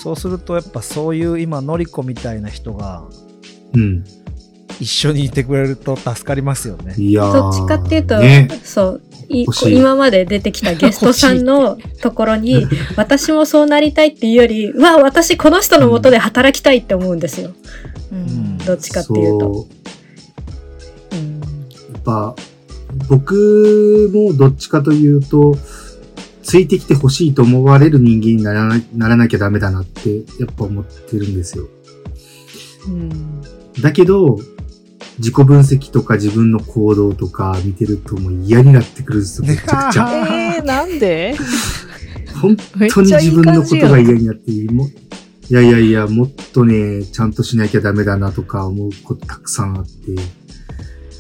[0.05, 3.05] そうするとやっぱそういう今、のりこみたいな人が
[3.73, 4.05] うん。
[4.81, 6.95] 一緒にいてくれると助かりますよね。
[6.99, 8.49] いやーどっちかっていうと、ね。
[8.65, 17.53] そう今まで出てきたゲストさんのところに私もそうなりたいっていうよりうわ私この人のもとで働きたいって思うんですよ、
[18.13, 19.55] うんどっちかっていうと。
[19.55, 19.69] そ
[21.13, 21.41] ううん
[21.95, 22.37] やっぱ、
[23.09, 25.57] 僕もどっちかというと、
[26.45, 31.69] ついてきてほしいと思われる人間にならなならなきゃダメだなって、やっぱ思ってるんですよ。
[32.87, 33.43] うん
[33.81, 34.39] だけど、
[35.19, 40.57] 自己分析とか自分の行動とか見てるともう嫌になってくるんですよ、 めちゃくちゃ。
[40.57, 41.35] えー、なんで？
[42.41, 42.57] 本
[42.93, 44.89] 当に自分のことが嫌になって、もう
[45.51, 49.91] いやいやいや、もっとね、ちゃんとしなきゃダメだなとか思うことたくさんあって。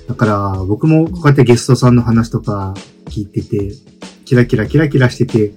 [0.08, 2.74] だから、僕もこうやってゲストさんの話とか
[3.06, 3.72] 聞いてて、
[4.34, 5.52] キラキラキラキラしてて、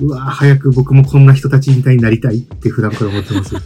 [0.00, 3.54] うわぁ、早く僕もこんな人たちみたいになりたいって普段から思ってます。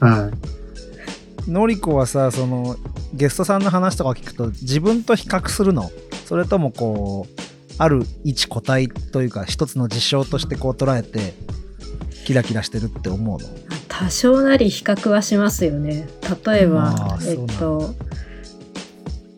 [0.00, 0.30] は
[1.46, 1.50] い。
[1.50, 2.76] のりこはさその
[3.14, 5.90] ゲストさんの話とか聞くと自分と比較するの？
[6.26, 7.32] それともこう
[7.78, 11.34] ある一個体というか一つの事象としてこう捉えて
[12.24, 13.48] キラキラしてるって思うの？
[13.88, 16.08] 多少なり比較はしますよね。
[16.44, 17.94] 例えばえっと、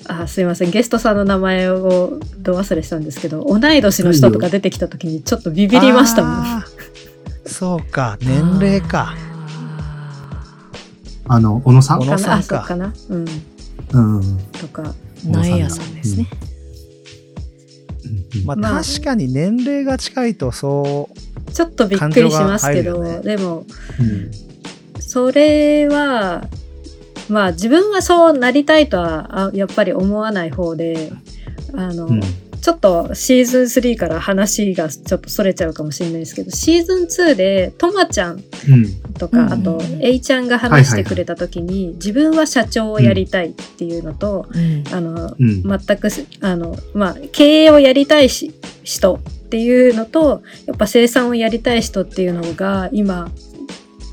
[0.07, 0.71] あ、すいません。
[0.71, 6.65] ゲストさんの名前をど忘れしたんですけど、同い年の人とか出てきた時にちょっとビビりましたもん。
[7.47, 9.15] そうか年齢か
[11.27, 12.01] あの、小野さん？
[12.01, 13.27] 小野かなあ、さんかかなうん。
[13.93, 14.39] うん。
[14.53, 14.95] とか。
[15.27, 16.29] 苗屋さんですね。
[18.45, 21.09] まあ、まあ確かに年齢が近いとそ
[21.53, 23.65] ちょっとびっくりしますけど、感情が入るでも、
[24.01, 24.31] うん
[25.01, 26.49] それは、
[27.29, 31.13] まあ自分はそうなりたいとはあやっぱり思わない方で、
[31.75, 32.21] あの、うん。
[32.65, 39.13] ちょっとシーズン3から話がちょっとそれちゃうかもしれないですけど、シーズン2でトマちゃんうん。
[39.19, 44.85] とか、うんあと、エイちゃんが話してくれた時に、自分は社長をやりたいっていうのと、うん。
[44.95, 45.63] あの、うん。
[45.63, 53.31] 全くす、あの、まあ、経営をやりたいし人っていうのと、やっぱ生産をやりたい人っていうのが、今、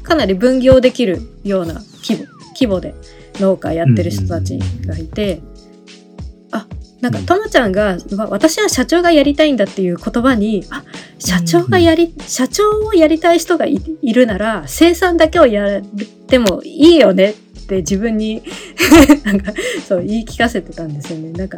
[0.03, 2.27] かなり分業できるような規模、
[2.61, 2.93] 規模で
[3.39, 5.41] 農家やってる人たちがいて、
[6.51, 6.67] あ、
[7.01, 7.25] なんか、うん。
[7.25, 10.83] ともちゃんが、わ私は社長がやりたいんだっていう言葉に、あ、
[11.17, 15.81] 社長がやり、社長をやりたい人がいいるなら、生産だけをやっ
[16.27, 17.33] てもいいよねっ
[17.65, 18.43] て自分に、
[19.25, 19.53] なんか、
[19.87, 21.31] そう言い聞かせてたんですよね。
[21.31, 21.57] なんか、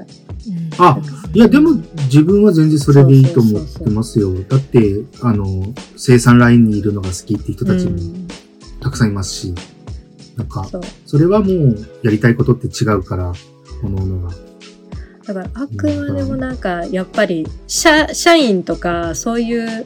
[0.77, 0.99] あ、
[1.33, 4.33] いや、でも自分は全然それでいいと思ってますよ。
[4.47, 8.27] だって、あの、生産ラインにいるのが好きって人たちもうん。
[8.83, 9.55] たくさんいますし、
[10.38, 10.67] なんか、
[11.06, 13.34] それはもうやりたいことって違うから、
[13.82, 14.36] 各々が。
[15.26, 19.86] だから、あくまでもなんか、やっぱり、社、社員とか、そういう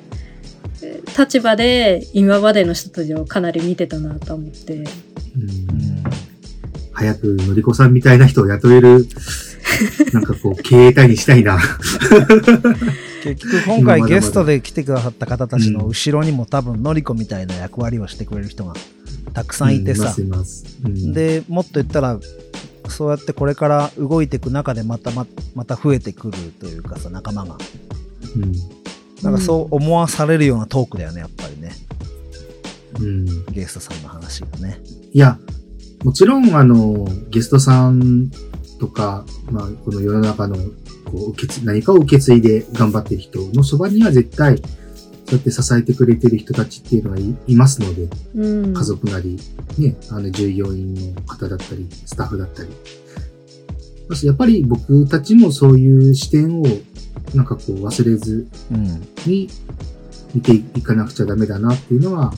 [0.81, 4.73] えー立場で、今までの人たちをかなり見てたなと思って。
[4.75, 4.85] うんう、
[6.91, 9.07] 早くのりこさんみたいな人を雇える、
[10.13, 11.59] なんかこう、経営体にしたいな。
[13.23, 18.73] 結局今回ゲストで来てくださった方たちの後ろにも多分のりこみたいな役割をしてくれる人が
[19.33, 20.15] たくさんいてさ。
[20.17, 22.19] うん、でもっと言ったら
[22.89, 27.57] そうやってこれから動いていく中でまたままた増えてくるというかさ仲間が。
[28.35, 28.53] うん、
[29.23, 31.71] なんかそう思わされるようなトークだよねやっぱりね。
[32.99, 33.45] うん。
[33.51, 34.79] ゲストさんの話がね。
[35.13, 35.37] いや、
[36.03, 38.31] もちろん、あの、ゲストさん
[38.79, 40.61] とか、まあ、この世の中の、こ
[41.27, 44.61] う、受け継何かを受け継いで頑張ってる人のそばには絶対、
[45.27, 48.73] そうやって支えてくれてる人たちっていうのはいいますので、うん。
[48.73, 49.37] 家族なり、
[49.77, 52.69] ね、あの、従業員の方だったり、スタッフだったり。
[54.23, 56.65] やっぱり僕たちもそういう視点を、
[57.35, 59.49] なんかこう、忘れずうんに
[60.33, 62.33] 見ていかなくちゃダメだなっていうのは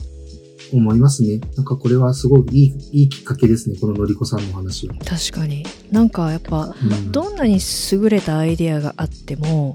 [0.72, 1.40] 思いますね。
[1.56, 3.76] なんかこれはすごいいい、いいきっかけですね。
[3.80, 4.94] こののりこさんの話は。
[5.04, 7.60] 確かになんかやっぱうんどんなに
[7.92, 9.74] 優れたアイデアがあっても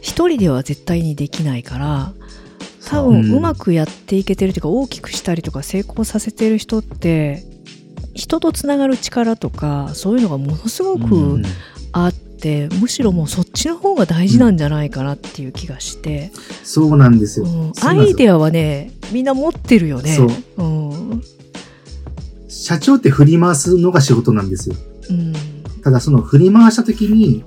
[0.00, 2.12] 一人では絶対にできないから
[2.86, 7.44] 多分うまくやっていけてるというか大きくしたりとか成功させてる人って
[8.14, 11.42] 人とつながる力とかそういうのがものすごうくうん。
[11.92, 16.30] あって、むしろもうそっちの方が大事なんじゃないかなっていう気がして、
[16.62, 17.46] そうなんですよ。
[17.46, 17.72] うん。
[17.82, 20.14] アイデアはねみんな持ってるよね。
[20.14, 20.24] そ
[20.62, 20.64] う。
[20.64, 21.22] うん。
[22.48, 24.76] 社長って振り回すのが仕事なんですよ。
[25.10, 25.32] うん。
[25.82, 27.44] ただその振り回した時に、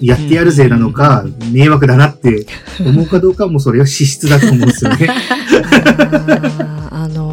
[0.00, 2.46] やってやるぜなのか、迷惑だなって
[2.80, 5.08] 思うかどうかもそれは資質だと思うんですよね。
[6.92, 7.32] あの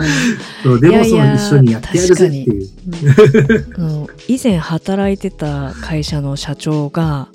[0.63, 2.67] そうでもそいやいやの一緒にやってやるぜっていう。
[4.27, 7.29] 以前働いてた会社の社長が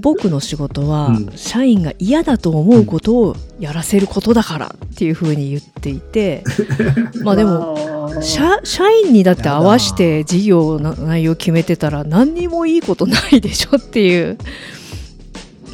[0.00, 1.30] 僕の仕事はうん。
[1.36, 6.44] 社員が嫌だと思うことをやらせることだからっていうふうに言っていて
[7.22, 14.38] まあでもも社社員にだって合わせて事業の内容決めてたら何にもいいことないでしょっていう、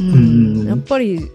[0.01, 1.31] うんうんやっぱり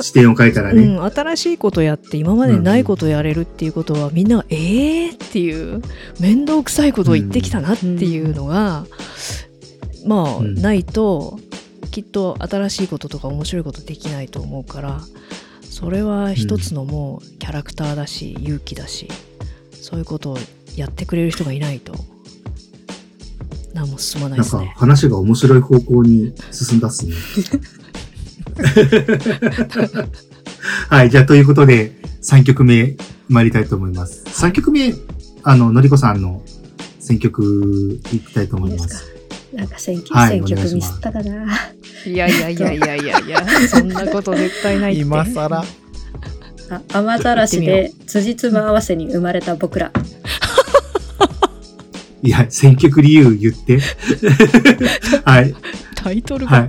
[0.00, 0.82] 視点を変えたらね。
[0.82, 5.82] うん、新しいことやって今までないことやれるっていうことはみんなが「えー!」っていう
[6.18, 8.86] 面倒くさいことを言ってきたなっていうのが、
[10.06, 11.38] まあ、うんないと
[11.90, 15.00] きっと新しいこととか面白いことできないと思うから
[15.62, 19.08] それは一つのもうキャラクターだし勇気だし
[19.72, 20.38] そういうことを
[20.74, 21.94] やってくれる人がいないと
[23.74, 24.72] 何も進まないなんかですね。
[24.76, 27.12] 話が面白い方向に進んだっすね。
[30.88, 31.92] はい、じゃあということで、
[32.22, 32.96] 3曲目
[33.28, 34.24] 参りたいと思います。
[34.24, 34.94] 3曲目、
[35.42, 36.42] あの、のりこさんの
[36.98, 39.16] 選曲いきたいと思います。
[39.52, 41.46] なんか選曲、はい選曲ミスったかな。
[42.04, 45.02] いやいやいやいやいやいや、 そんなこと絶対ないって。
[45.02, 45.64] 今更
[46.68, 49.92] あ雨ざらしで辻褄合わせに生まれた僕ら。
[52.22, 53.80] いや、選曲理由言って。
[55.24, 55.54] はい、
[55.94, 56.68] タイトルが、はい。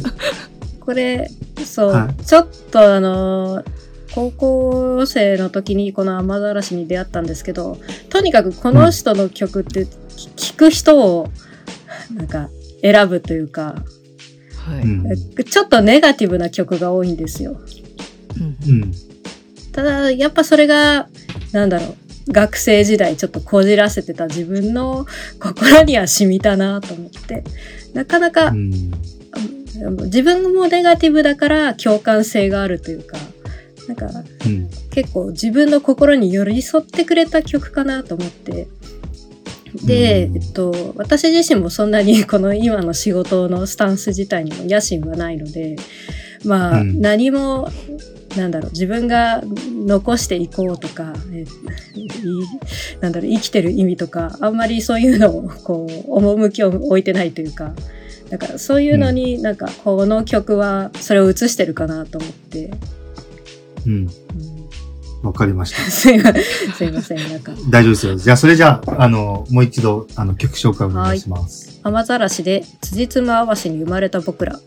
[0.88, 1.30] これ、
[1.66, 7.78] そう、はちょっとあのー高校生の時にこの雨ざらしに出会ったんですけど、
[8.10, 9.86] とにかくこの人の曲って
[10.36, 11.30] き聞く人を
[12.16, 12.50] なんか
[12.82, 13.76] 選ぶというか、
[14.56, 15.44] はいうん。
[15.44, 17.62] ちょっとネガティブな曲が多いんですよ。
[18.40, 18.92] うんうん。
[19.72, 21.10] ただ、やっぱそれが、
[21.52, 21.96] なんだろ
[22.30, 25.06] う、学生時代ちょっとこじらせてた自分の
[25.40, 27.44] 心には染みたなと思って、
[27.94, 28.92] なかなか、うん。
[30.05, 33.17] 自分もネガティブだから共感性があるというか、
[33.88, 34.07] なんか
[34.45, 34.69] うん。
[34.91, 38.67] 結構自分の心に寄り添ってくれた曲かなと思って。
[39.86, 45.75] で、うんえっと、私自身もそんなに この今の仕事のスタンス自体にも野心はないので、
[46.43, 47.69] まあ、うん何も、
[48.36, 49.43] なんだろう、自分が
[49.86, 51.45] 残していこうとか、え
[51.99, 52.07] い
[53.01, 57.73] なんだろう、生きてる意味とか、あんまりそういうのを、こう、趣を置いてないというか、
[58.30, 62.71] だからそういうのになんか、この曲はそれを映してるかなと思って、
[63.86, 63.93] うん。
[63.93, 64.09] うん
[65.23, 65.82] わかりました。
[65.89, 67.51] すいません、すいません、なんか。
[67.69, 68.15] 大丈夫ですよ。
[68.15, 71.80] じゃあ、それじゃあ、あの、もう一度、あの、曲紹介お願いします。
[71.84, 74.59] 雨ざらしで辻褄合わせに生まれた僕ら。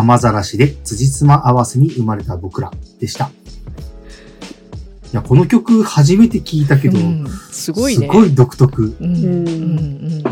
[0.00, 3.30] 雨ざらしで辻褄合わせに生まれた僕らでした。
[5.12, 8.06] いや、この曲初めて聞いたけど、うんすごいね。
[8.06, 8.96] すごい独特。
[9.00, 10.22] うんう。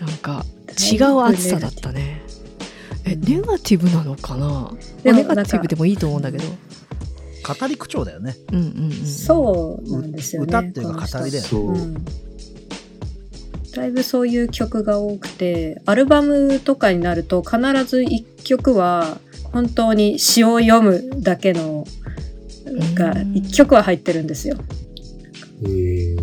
[0.00, 0.44] なんか
[0.92, 2.22] 違う暑さだったね。
[3.04, 4.72] え、ネガティブなのかな？
[5.02, 6.44] でもネガティブでもいいと思うんだけど。
[6.44, 8.36] 語り口調だよね。
[8.52, 9.06] うんうんうん。
[9.06, 10.48] そうなんですよね。
[10.48, 11.94] 歌っていうか語りだよね。
[13.74, 21.86] だいぶそういう曲が多くて、アルバムとかになると必ず一曲は本当に詩を読むだけの
[22.94, 24.56] がうん一曲は入ってるんですよ。
[25.62, 26.16] えー、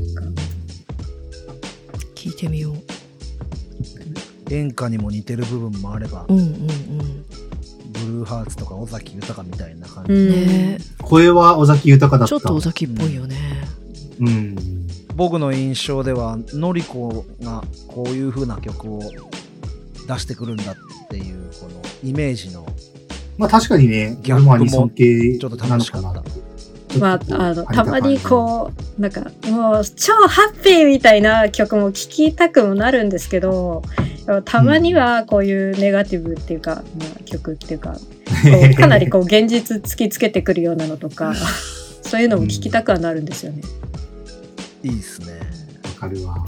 [2.16, 4.54] 聞いてみよう。
[4.54, 6.58] 演歌にも似てる部分もあれば、うんうんうん。
[7.92, 10.14] ブルーハーツとか尾崎豊みたいな感じ。
[10.14, 12.30] うんね声は尾崎豊だった。
[12.30, 13.38] ちょっと尾崎っぽいよね。
[14.20, 14.85] うん。
[15.16, 19.00] 僕の印象では、のりこがこういう風な曲を
[20.08, 20.76] 出してくるんだっ
[21.10, 22.66] ていう、このイメージの、
[23.38, 27.00] まあ確かにね、ギャッちょっとなのかな楽しかった。
[27.00, 28.20] まあ、あの、たまにう。
[28.20, 33.84] こう、なんか、もう、超ハッピーみたいな曲も聴きたくもなるんですけど、
[34.46, 37.98] たまにはこういうネガティブっていうか、まあ、曲っていうか、
[38.78, 41.34] かなりこう現実突きつけてくるようなのとか、
[42.02, 43.62] そういうのも聞きたくはなるんですよね。
[44.86, 45.40] いいっすね。
[45.84, 46.46] わかるわ。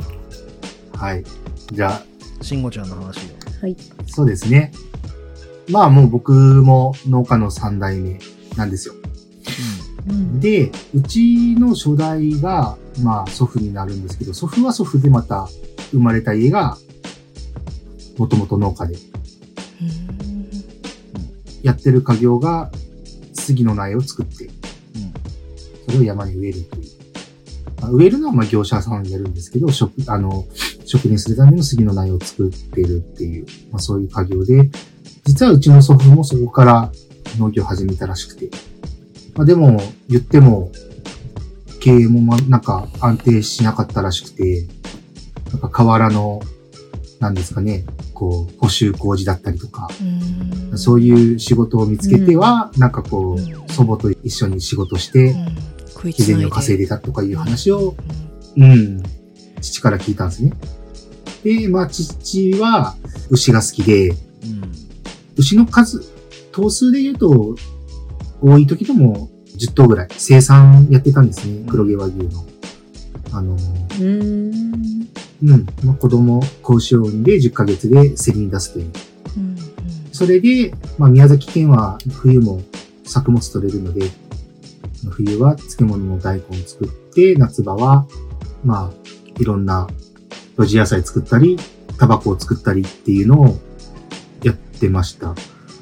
[0.94, 1.24] はい。
[1.72, 2.04] じゃあ、
[2.42, 3.22] 慎吾ちゃんの話を。
[4.06, 4.72] そうですね。
[5.70, 8.20] まあもう僕も農家の三代目
[8.56, 8.94] なんですよ。
[10.08, 15.48] うんで、うちの初代が、まあ祖父になるんですけど、祖父は祖父でまた
[15.92, 16.78] 生まれた家が、
[18.20, 18.96] もともと農家で
[19.82, 20.48] うん
[21.64, 22.72] やってる家業が
[23.34, 24.52] 杉の苗を作って、うん。
[25.88, 26.97] それを山に植えるという。
[27.82, 30.46] まあ、植えるのはまあ業者さんやるんですけど、職、あの、
[30.86, 34.70] 職人するための杉の苗を作ってるっていう、まあそういう家業で、
[35.26, 36.92] 実はうちの祖父もそこから
[37.38, 38.50] 農業を始めたらしくて。
[39.36, 40.72] まあでも、言っても、
[41.80, 44.68] 経営もまあなんか安定しなかったらしくて、
[45.52, 46.42] なんか河原の
[47.20, 49.88] なんですかね、こう、補修工事だったりとか、
[50.72, 50.78] うん。
[50.78, 53.68] そういう仕事を見つけては、なんかこう、うん。
[53.68, 55.48] 祖母と一緒に仕事しうて、ん
[56.12, 57.96] 食い日つないで銭を稼いでたとかいう話を、
[58.56, 59.04] うんうん、
[59.62, 60.54] 父から聞いたんですね。
[61.44, 62.96] で、まあ、父は
[63.30, 64.16] 牛が好きで、うん。
[65.38, 66.04] 牛の数、
[66.52, 67.56] 頭数で言うと、
[68.42, 72.46] 多い時でも10頭ぐらい生産やってたんですね、黒毛和牛の。
[73.32, 75.08] あの、うーん。
[75.44, 78.86] うん、まあ、子供、子牛を産んで10ヶ月で競りに出すという。
[79.38, 79.58] うん
[80.18, 82.64] それで、まあ、宮崎県は冬も
[83.06, 84.10] 作物取れるので、
[85.12, 88.08] 冬は漬物の大根を作って、夏場は、
[88.64, 88.94] まあ、
[89.40, 89.88] いろんな
[90.56, 91.58] 露地野菜作ったり、
[91.98, 93.60] タバコを作ったりっていうのを
[94.44, 95.36] やってました。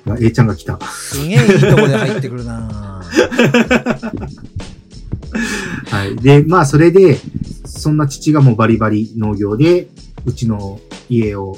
[0.05, 0.79] まあ、A ちゃんが来た。
[0.85, 3.03] すげえいいとこで入ってくるな
[5.89, 6.15] はい。
[6.17, 7.19] で、まあ、それで、
[7.65, 9.89] そんな父がもうバリバリ農業で、
[10.25, 11.57] うちの家を、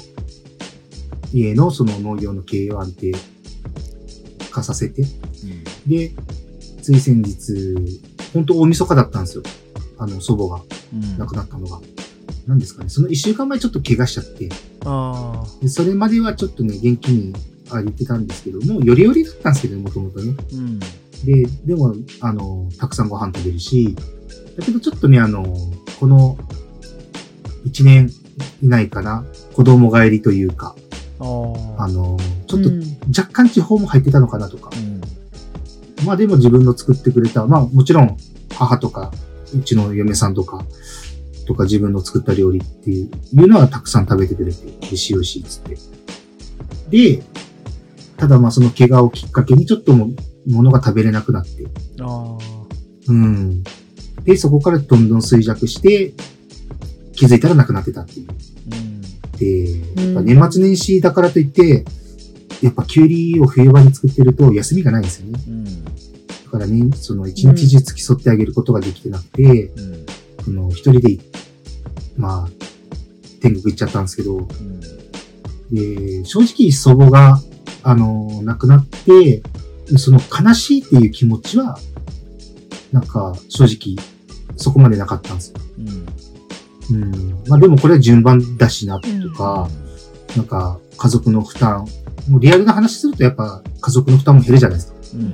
[1.32, 3.12] 家のその農業の経営を安定
[4.50, 5.04] 化させて、
[5.86, 6.12] で、
[6.88, 7.52] つい先日、
[8.32, 9.42] 本当大晦日だったんですよ。
[9.98, 10.62] あの、祖母が
[10.94, 11.80] うん亡くなったのが。
[12.46, 12.88] 何ですかね。
[12.88, 14.48] その一週間前ちょっと怪我しちゃって、
[14.86, 17.34] あでそれまではちょっとね、元気に
[17.68, 20.32] 歩いてたんですけども、よりよりだったんですけどね、もともとね。
[20.32, 20.78] ーうん。
[20.78, 20.86] で、
[21.66, 23.94] でも、あの、たくさんご飯食べるし、
[24.56, 25.44] だけどちょっとね、あの、
[26.00, 26.38] この、
[27.66, 28.10] 一年
[28.62, 30.74] 以内かな、子供帰りというか、
[31.20, 32.16] あの、
[32.46, 35.02] ちょっとうん若干地方も入ってたのかなとか、うん。
[36.04, 38.16] まあでも自分の作ってくれた、まあもちろん
[38.54, 39.12] 母とか、
[39.54, 40.64] うちの嫁さんとか、
[41.46, 45.76] とか自分の作った料理っていういうのはたくさん食べてくれて、美味しい美味しいっつって。
[46.90, 47.22] で、
[48.16, 50.10] ただまあその怪我をきっかけにちょっとも
[50.46, 51.66] 物が食べれなくなって、
[52.00, 52.38] ああ。
[53.08, 53.62] うん。
[54.24, 56.12] で、そこからどんどん衰弱して、
[57.12, 58.28] 気づいたら亡くなってたっていう。
[58.72, 59.00] うん。
[59.38, 61.84] で、うんやっぱ年末年始だからといって、
[62.62, 65.40] やっぱキュウリを冬場に作ってると休みがないんですよね。
[65.48, 65.84] うん。
[66.50, 70.06] だからね、その一日中付き添ってあげることができてなくて、うん。
[70.44, 71.18] その一人で、
[72.16, 72.48] まあ、
[73.42, 74.80] 天国行っちゃったんですけど、うん。
[75.70, 77.38] で、正直祖母が、
[77.82, 79.42] あの、亡くなって、
[79.98, 81.78] その悲しいっていう気持ちは、
[82.92, 84.02] なんか正直
[84.56, 85.60] そこまでなかったんですよ。
[86.90, 87.02] うん。
[87.02, 87.44] うん。
[87.46, 89.68] まあでもこれは順番だしなとか、
[90.36, 91.86] なんか家族の負担、
[92.28, 94.98] もうリアルな話するとやっぱ家族の負担も減るじゃないですか。
[95.14, 95.32] うん。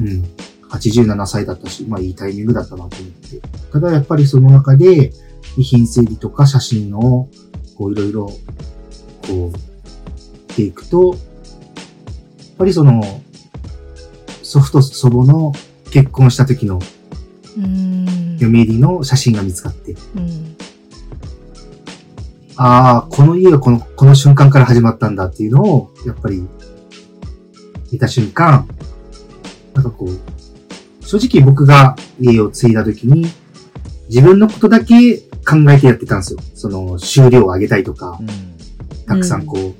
[0.00, 0.24] うん。
[0.70, 3.40] 87歳だったし、まあいいタイミングだったなと思って。
[3.72, 5.12] ただやっぱりその中で
[5.56, 7.28] 遺品整理とか写真を
[7.76, 8.26] こういろいろ
[9.26, 11.18] こうしていくと、やっ
[12.58, 13.02] ぱりその
[14.42, 15.52] 祖父と祖母の
[15.92, 16.80] 結婚した時の
[17.56, 20.56] うん嫁入りの写真が見つかって、うん
[22.58, 26.46] ああ、この家はこの、この瞬間から始まったんだっていうのを、やっぱり、
[27.92, 28.66] 見た瞬間、
[29.76, 33.26] なんかこう、正直僕が家を継いだ時に、
[34.08, 36.40] 自分のことだけ考えてやってたんですよ。
[36.54, 38.26] その、収量を上げたいとかう、ん。
[39.04, 39.74] たくさんこう、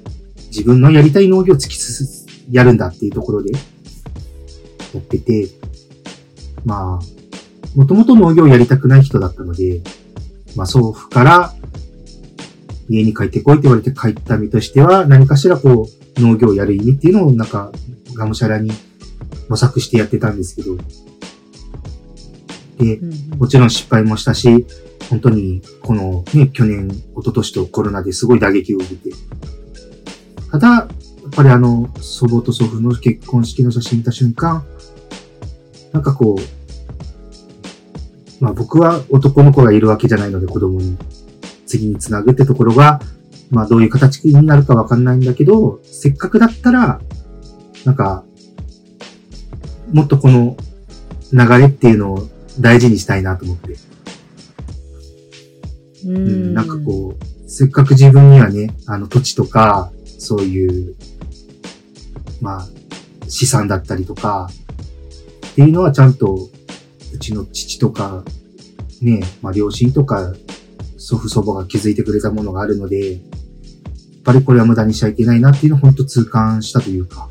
[0.48, 2.06] 自分のやりたい農業を突き進
[2.50, 3.58] やるんだっていうところで、や
[4.98, 5.48] ってて、
[6.66, 7.06] まあ、
[7.74, 9.80] もともと農業をやりたくない人だったので、
[10.56, 11.54] まあ祖父から
[12.88, 15.88] 家に帰ってこいって言われて帰った身としては、何かしらこ
[16.18, 17.72] う、農業をやる意味っていうのをなんか、
[18.14, 18.70] がむしゃらに
[19.48, 20.76] 模索してやってたんですけど、
[22.78, 23.00] で、
[23.38, 24.66] もちろん失敗もしたし、
[25.08, 29.10] 本当にこのね、去年、一昨年とコロナですごい打撃を受けて。
[30.50, 30.88] ただ、やっ
[31.32, 34.64] ぱりあの、祖母と祖父の結婚式の写真見た瞬間、
[35.92, 40.98] なんかこう、まあ僕は男の子がいるわけじゃないので子供に
[41.64, 43.00] 次につなぐってところが、
[43.50, 47.00] まあどういう形になるかわかんないんだけど、せっかくだったら、
[47.84, 48.24] なんか、
[49.92, 50.56] もっとこの
[51.32, 52.28] 流れっていうのを
[52.60, 53.76] 大事にしたいなと思って。
[56.06, 60.94] ううん、なんかこう、せっかく自分にはね、あの土地とか、そういう、
[62.40, 62.68] まあ、
[63.28, 64.48] 資産だったりとか、
[65.52, 66.48] っていうのはちゃんと、
[67.14, 68.24] うちの父とか、
[69.00, 70.34] ね、まあ両親とか、
[70.96, 73.20] 祖父祖母が築いてくれたものがあるので、やっ
[74.24, 77.28] ぱりこれは無駄にしちゃいけないなっていうのを本当痛感したというか、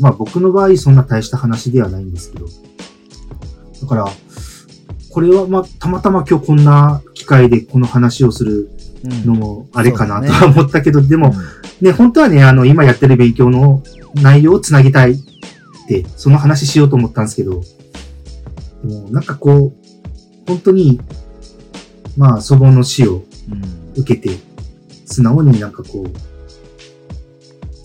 [0.00, 2.46] まあ僕の場合そんな大した話ではないんですけど、
[3.82, 4.06] だから、
[5.10, 8.70] これはまあたまたま今日こんな機会でこの話をする
[9.02, 9.24] うん。
[9.24, 11.34] のもあれかなとは思ったけど、でも
[11.80, 13.82] ね、本当はね、あの今やってる勉強の
[14.14, 15.16] 内容をつなぎたいっ
[15.88, 17.62] て、その話しようと思ったんですけど、
[18.84, 21.00] でもなんかこう、本当に、
[22.16, 23.80] まあ祖母の死をうん。
[23.96, 24.38] 受けて、
[25.06, 26.29] 素直になんかこう、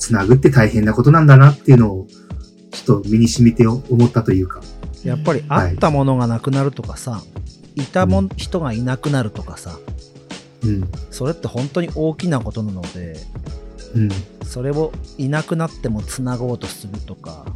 [0.06, 2.08] つなぐって大変なことなんだなっていうのを、
[2.70, 4.62] ちょっと身に染みて思ったというか。
[5.04, 7.24] やっぱりあったものがなくなるとかさ、
[7.74, 9.80] いたもん人がいなくなるとかさ、
[10.64, 10.88] うん。
[11.10, 13.18] それって本当に大きなことなので、
[13.96, 14.10] うん。
[14.46, 17.48] それをいなくなってもつなごうとするとか、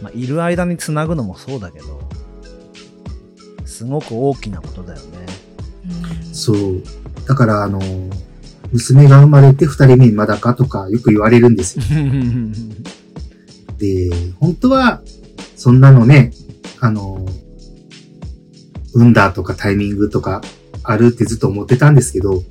[0.00, 2.08] まあ、いる間につなぐのもそうだけど、
[3.66, 5.26] すごく大きなことだよね。
[6.32, 6.82] そう。
[7.28, 7.80] だから、あの、
[8.72, 11.84] 娘が生まれて二人目まだかとかよく言われるんですよ。
[13.78, 14.10] で、
[14.40, 15.02] 本当は、
[15.56, 16.32] そんなのね、
[16.80, 17.26] あの、
[18.94, 20.42] 産んだとかタイミングとか
[20.82, 22.42] あるってずっと思ってたんですけど、やっ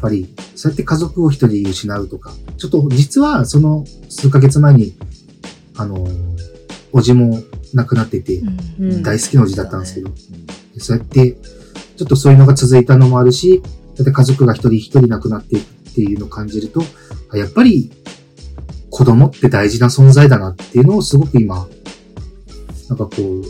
[0.00, 4.94] ぱり、そうやって家族を一人失うとか、ちょっと実はその数ヶ月前に、
[5.76, 6.06] あの、
[6.92, 7.42] おじも
[7.74, 8.40] 亡くなってて、
[8.80, 9.02] うん。
[9.02, 10.10] 大好きなおじだったんですけど、
[10.78, 11.32] そうやって、
[11.96, 13.62] ちょっとそういうのが続いたのもあるし、
[13.98, 16.82] だって家族が一人一人亡くなっていくっていうのを感じると、
[17.36, 17.90] やっぱり
[18.90, 21.68] 子供って大事な存在だなっていうのをすごく今、
[22.88, 23.44] なんかこう、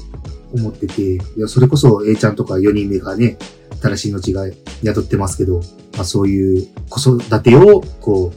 [0.53, 3.36] 思ってて、いや、それこそ A ちゃんとか4人目がね、
[3.82, 4.46] 新しい命が
[4.82, 5.61] 宿ってますけど、
[5.94, 8.32] まあそういう子育てを、こ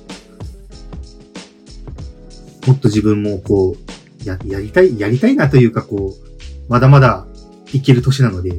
[2.65, 7.25] う、もっと自分もこう、や、やりたい、やりたいなというかこう、まだまだ
[7.73, 8.53] いける年なので、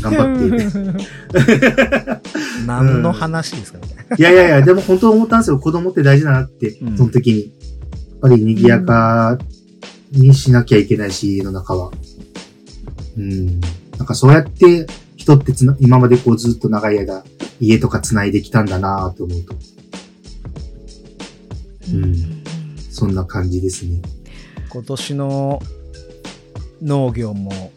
[0.00, 2.20] 頑張って。
[2.66, 3.78] 何の話ですか？
[3.78, 3.86] ね。
[4.18, 5.58] いやいやいや、でも本当思ったんですよ。
[5.58, 7.40] 子供って大事だなって、うんその時に。
[7.42, 9.38] やっぱり賑やか
[10.12, 11.90] にしなきゃいけないし、家の中は。
[13.16, 13.60] うん。
[13.98, 14.86] なんかそうやって
[15.16, 17.22] 人ってつな今までこうずっと長い間
[17.60, 19.54] 家とか繋いできたんだなと思うと、
[21.92, 22.42] うん
[22.90, 24.00] そんな感じですね。
[24.68, 25.62] 今年の
[26.82, 27.72] 農業も、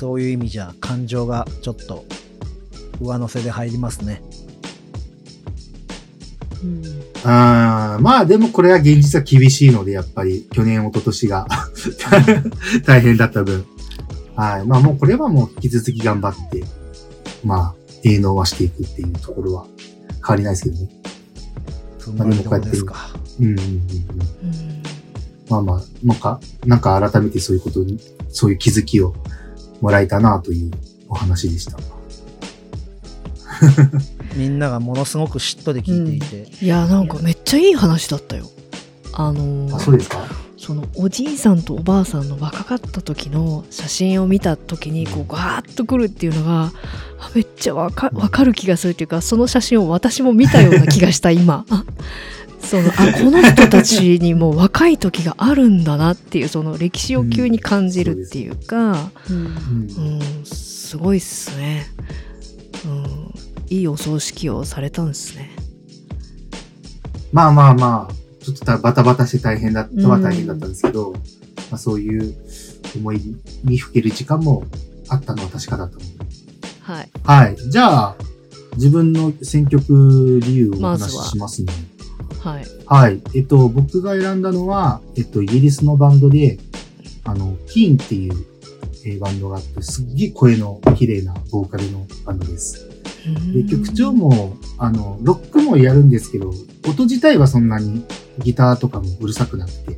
[0.00, 2.06] そういう意味じゃ感情がちょっと
[3.02, 4.22] 上乗せで入りますね。
[6.64, 6.82] うん
[7.22, 11.46] あーまあでもこれは現実は厳しいので、やっぱり去年、一昨年が
[12.86, 13.66] 大変だった分。
[14.36, 14.66] はい。
[14.66, 16.64] まあもうこれはもう引き続き頑張って、
[17.44, 19.66] まあ、営農はしていくっていうところは
[20.26, 20.88] 変わりないですけどね。
[21.98, 23.14] ふんばりどころですか。
[23.38, 23.82] うんうんうんうん。
[25.50, 29.14] まあまあ、なんか、なんか改めてそういうことに、そういう気づきを
[29.80, 30.70] もらえたなという
[31.08, 31.78] お話でした。
[34.36, 38.50] みんながものすごくしっとり聞いていて、いやなんかめっちゃいい話だったよ。
[39.12, 40.18] あのーあ、そうですか？
[40.56, 46.70] そのおじいさんとおばあさんの若かった時の写真を見た時にこうガーッとくるっていうのが
[47.18, 51.64] あめっちゃわかわかる気がするっていうかその写真を私も見たような気がした今。
[51.70, 51.84] あ
[52.60, 61.86] そのあこの人たちにも若い時があるんだなっていうその歴史を急に感じるっていうか、うんうんうん、すごいっすね、
[62.84, 63.34] うん、
[63.68, 65.50] いいお葬式をされたんですね
[67.32, 71.18] まあまあまあ、ちょっとたバタバタして大変だったは大変だったんですけど、ま
[71.72, 72.34] あそういう
[72.96, 73.20] 思い
[73.64, 74.64] にふける時間も
[75.08, 76.10] あったのは確かだと思う。
[76.82, 77.56] はいはい。
[77.56, 78.16] じゃあ、
[78.74, 81.72] 自分の選曲理由をお話ししますね。
[82.40, 83.20] はいはい。
[83.34, 86.58] えっと、僕が選んだのは、えっと、イギリスのバンドで、
[87.24, 88.34] あの、キーンっていう、
[89.06, 92.88] えーバンドがあって、すっげえ声の綺麗なボーカルのバンドです。
[93.54, 96.52] で、曲調も、あの、ロックもやるんですけど、
[96.88, 98.04] 音自体はそんなに
[98.38, 99.96] ギターとかもうるさくなくて、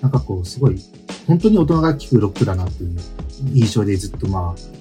[0.00, 0.80] なんかこう、すごい、
[1.26, 2.96] 本当に大人が聴くロックだなっていう
[3.52, 4.80] 印象でずっとまあ、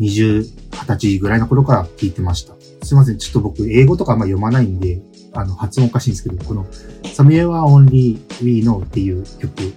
[0.00, 0.40] 20、
[0.72, 2.54] 20歳ぐらいの頃から聴いてました。
[2.84, 5.00] すいません、ちょっと僕、英語とかあんま読まないんで、
[5.32, 6.64] あの、発音おかしいんですけど、この、
[7.04, 9.72] Somewhere Only We Know っていう曲、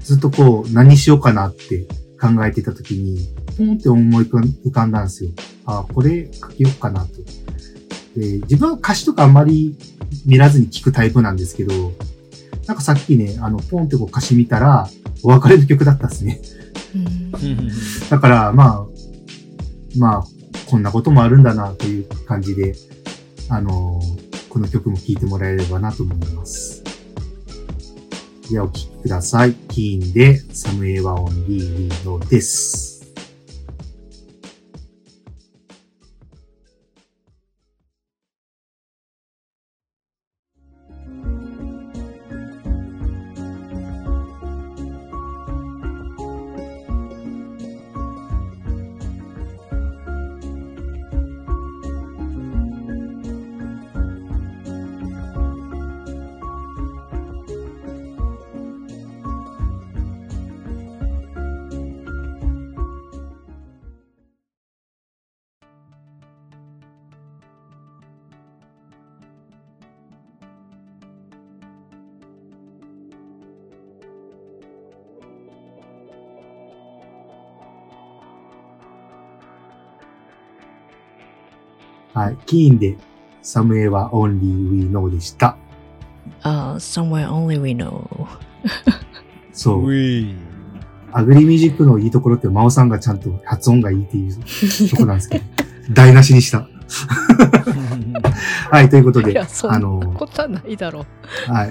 [0.00, 1.86] ずっとこう、何しようかなって
[2.20, 5.30] 考えてた時に、ポンって思い浮かんだんですよ。
[5.66, 7.08] あ、これ書けようかなと。
[8.18, 9.76] で、自分は歌詞とかあんまり
[10.26, 11.92] 見らずに聞くタイプなんですけど、
[12.66, 14.88] なんかさっきね、あの、ポンってこう歌詞見たら、
[15.22, 16.40] お別れの曲だったんですね。
[16.94, 17.68] うん
[18.08, 18.86] だから、まあ、
[19.98, 20.24] まあ、
[20.70, 22.74] こんなこともあるんだなという感じで、
[23.48, 24.00] あの
[24.48, 26.82] この曲も聴いてもらえればなと思います。
[28.50, 29.52] ではお聴きください。
[29.52, 32.87] キーンで、サムエワオンリーリードです。
[82.18, 82.36] はい。
[82.46, 82.96] キーンで、
[83.44, 85.56] Somewhere Only We Know でした。
[86.42, 88.26] あ、somewhere only we know.
[89.52, 89.94] そう。
[89.94, 90.34] い。
[91.12, 94.34] アグリミュージックのいいところって、真央さんがちゃんと発音がいいっていう
[94.90, 95.44] ところなんですけど、
[95.94, 96.68] 台無しにした。
[98.70, 101.06] はい、ということでいや、、そことはないだろ
[101.48, 101.52] う。
[101.52, 101.66] は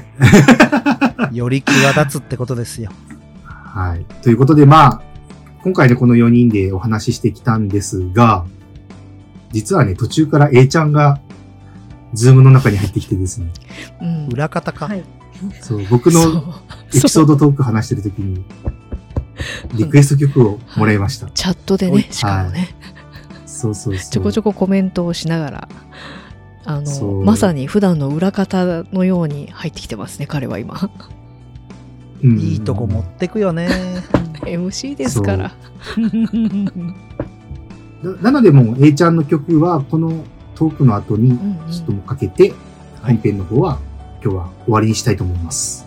[1.32, 1.36] い。
[1.36, 2.89] より際立つってことですよ。
[3.43, 4.06] はい。
[4.24, 5.02] ということで、まあ、
[5.64, 8.45] 今回ね、この4人でお話ししてきたんですが、
[9.52, 11.20] 実はね、途中から A ちゃんが、
[12.14, 13.52] Zoom の中に入ってきてですね、
[14.02, 14.28] うん。
[14.28, 14.88] 裏方か。
[14.88, 15.04] はい
[15.62, 16.43] そう、僕の
[16.89, 18.43] エピソードトーク話してる時に、
[19.76, 21.30] リクエスト曲をもらいました。
[21.32, 22.76] チャットでね、しかもね、
[23.45, 24.12] そうそうそう。
[24.12, 25.68] ちょこちょこコメントをしながら、
[26.66, 30.89] あの、まさに普段の裏方のように入ってきてますね、彼は今。
[32.24, 33.70] うんいいとこ持ってくよね。
[34.41, 35.56] MC ですから。
[38.04, 40.24] ななのでもう A ちゃんの曲は、この
[40.56, 41.38] トークの後に、
[41.72, 42.54] ちょっともうかけて、はい
[43.08, 43.80] 本編の方は、
[44.22, 45.87] 今日は終わりにしたいと思います。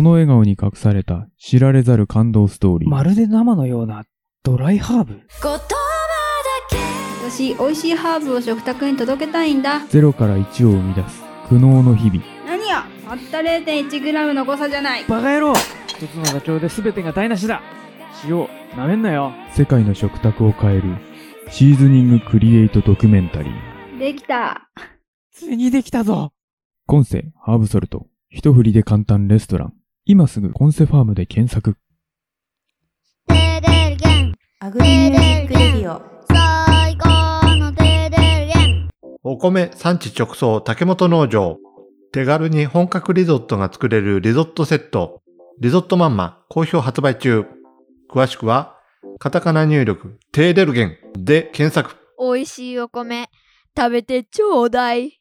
[0.00, 2.88] その笑顔に隠された知られざる感動ストーリー。
[2.88, 4.04] まるで生のような
[4.42, 5.20] ドライハーブ？
[7.30, 11.20] 私美味しいハーブを食卓に届けたいんだゼロから1を生み出す
[11.50, 12.22] 苦悩の日々。
[12.46, 12.86] 何や？
[13.06, 15.52] たった 0.1g の誤差じゃないバカ野郎
[15.86, 17.60] 一つのダチョウで全てが台無しだ
[18.24, 18.48] 塩
[18.78, 20.96] なめんなよ世界の食卓を変える
[21.50, 23.98] シーズニングクリエイトドキュメンタリー。
[23.98, 24.70] できた
[25.30, 26.32] ついにできたぞ
[26.86, 28.06] コンセハーブソルト。
[28.30, 29.74] 一振りで簡単レストラン。
[30.04, 31.76] 今すぐコンセファームで検索。
[34.62, 38.88] Agri Music Radio 最高のデデリエン
[39.22, 41.56] お米産地直送竹本農場。
[42.12, 45.22] 手軽に本格リゾットが作れるリゾットセット。
[45.60, 47.44] リゾットマンマ好評発売中。
[48.10, 48.76] 詳しくは、
[49.18, 51.96] カタカナ入力、テーデルゲンで検索。
[52.18, 53.28] 美味しいお米
[53.76, 55.20] 食べてちょうだい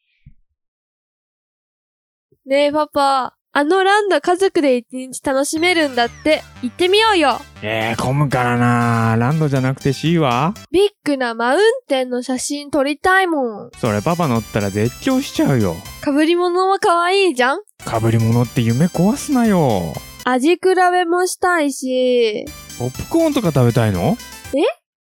[2.45, 6.43] ねえパパあのランド家族で一日楽しめるんだって。
[6.61, 7.39] 行ってみようよ。
[7.63, 9.15] えー、混むからな。
[9.17, 10.53] ランドじゃなくて C は？
[10.71, 13.71] ビッグなマウンテンの写真撮りたいもん。
[13.79, 15.73] それパパ乗ったら絶叫しちゃうよ。
[16.01, 17.61] かぶり物は可愛いじゃん？
[17.83, 19.93] かぶり物って夢壊すなよ。
[20.25, 20.59] 味比
[20.91, 22.45] べもしたいし。
[22.77, 24.15] ポップコーンとか食べたいの？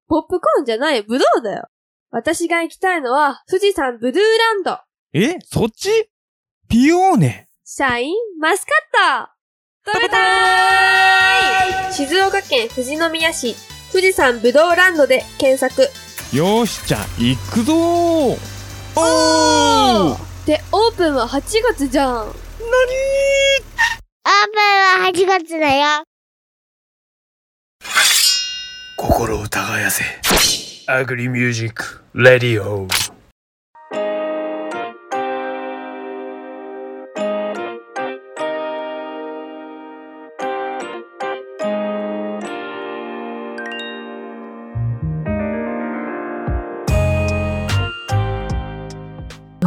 [0.08, 1.02] ポップコーンじゃない？
[1.02, 1.68] ブドウだよ。
[2.10, 4.78] 私が行きたいのは富士山ブルーランド。
[5.12, 5.36] え？
[5.44, 5.90] そっち？
[6.70, 8.72] ピオーネシャインマスカ
[9.20, 9.28] ッ
[9.84, 9.92] ト。
[9.92, 11.92] 食べたーい。
[11.92, 13.54] 静岡県富士宮市。
[13.92, 15.82] 富士山ぶどうランドで検索。
[16.34, 18.38] よーし、じゃあ、行くぞー。
[18.96, 20.46] おー。
[20.46, 22.14] でオープンは8月じゃん。
[22.22, 22.40] オープン
[25.04, 26.04] は8月だよ。
[28.96, 30.04] 心を耕せ。
[30.90, 32.88] アグリミュージック、レディオ。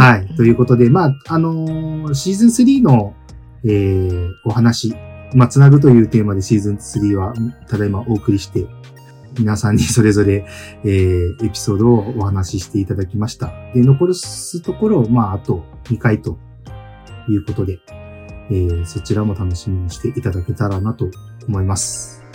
[0.02, 0.28] はい。
[0.36, 3.14] ということで、まあ、あのーシーズン3の、
[3.64, 4.96] えー、お話、
[5.36, 7.36] まあ、つなぐというテーマでシーズン3は、
[7.70, 8.66] ただいまお送りして、
[9.38, 10.44] 皆さんにそれぞれ、
[10.84, 13.54] えー、エピソードをお話ししていただきました。
[13.76, 16.40] で、残すところ、まあ、あと2回と
[17.30, 17.78] いうことで、
[18.50, 21.12] えー、そちらも楽しみにしていただけたらなと
[21.48, 22.26] 思います。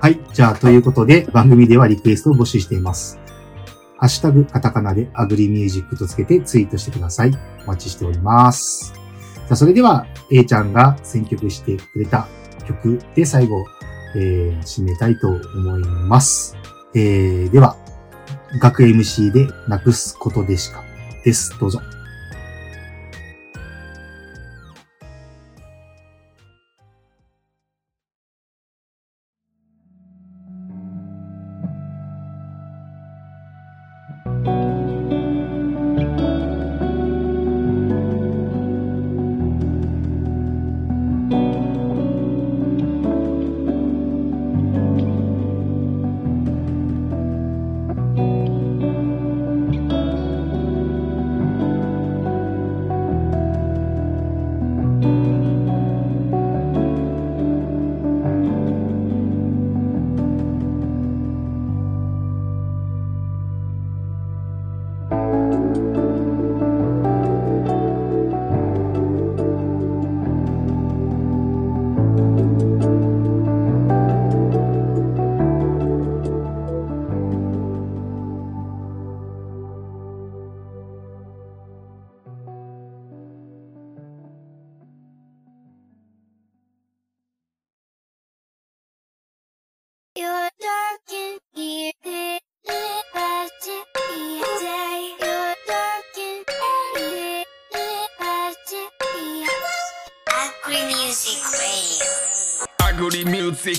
[0.00, 0.18] はい。
[0.32, 3.20] じゃあ、ということで、番組ではリクエストを募集しています。
[3.98, 7.32] ハッシュタグ、カタカナでアグリミュージックとつけてツイートしてください。
[7.64, 8.94] お待ちしております。
[9.48, 12.28] さあ、それでは、A ちゃんが選曲してくれた
[12.66, 13.66] 曲で最後、
[14.14, 16.56] えー、締めたいと思います。
[16.94, 17.76] えー、では、
[18.60, 20.84] 学 MC でなくすことでしか
[21.24, 21.58] です。
[21.58, 21.80] どうぞ。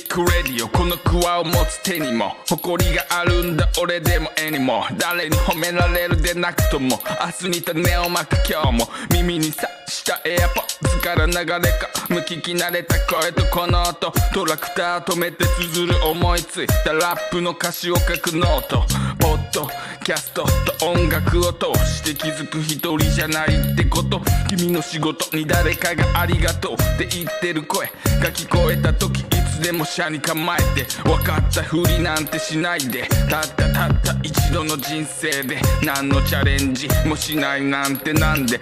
[0.09, 0.67] クレディオ。
[0.67, 6.99] このクワを持つ手にも誇りがあるんだ俺でも絵にも誰に褒められるでなくとも
[7.43, 8.89] 明日に種をまく今日も。
[9.11, 14.11] 耳にさしたエアポッズから流れか無聞き慣れた声とこの音。
[14.33, 16.91] トラクター止めて綴る思いついた。
[16.93, 18.83] ラップの歌詞を書くノート。
[19.19, 19.67] ポッド
[20.03, 24.21] キャストと音楽を通して気づく一人じゃないってこと。
[24.49, 27.87] 君の仕事に誰かがありがとうって言ってる声。
[28.19, 29.23] が聞こえた時
[29.61, 38.59] でも車に構えて分かったふりなんてしないでたったたった一度の人生で何のチャレンジもしないなんてなんで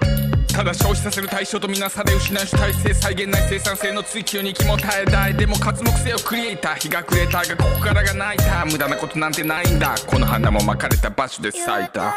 [0.57, 12.15] ただ消費させる対象とみなされ失う主体性再現ない生産性の追求に気も耐えたいでも活目性をクリエイター日が暮れたがここからが泣いた無駄なことなんてないんだこの花も巻かれた場所で咲いた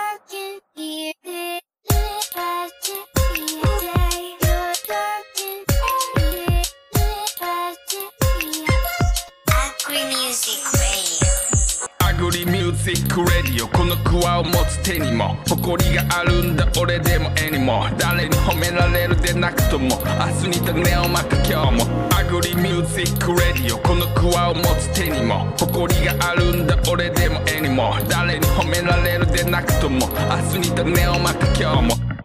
[12.20, 22.10] アグリミュージックレディオこのクワを持つ手にも誇りがあるんだ俺でも絵にも誰に褒められるでなくとも明日に種をまく今日も。
[22.14, 32.19] アグリミュージックレディオこのクワを持つ手にも誇りがあるんだ俺でも絵にも誰に褒められるでなくとも明日に種をまく今日も。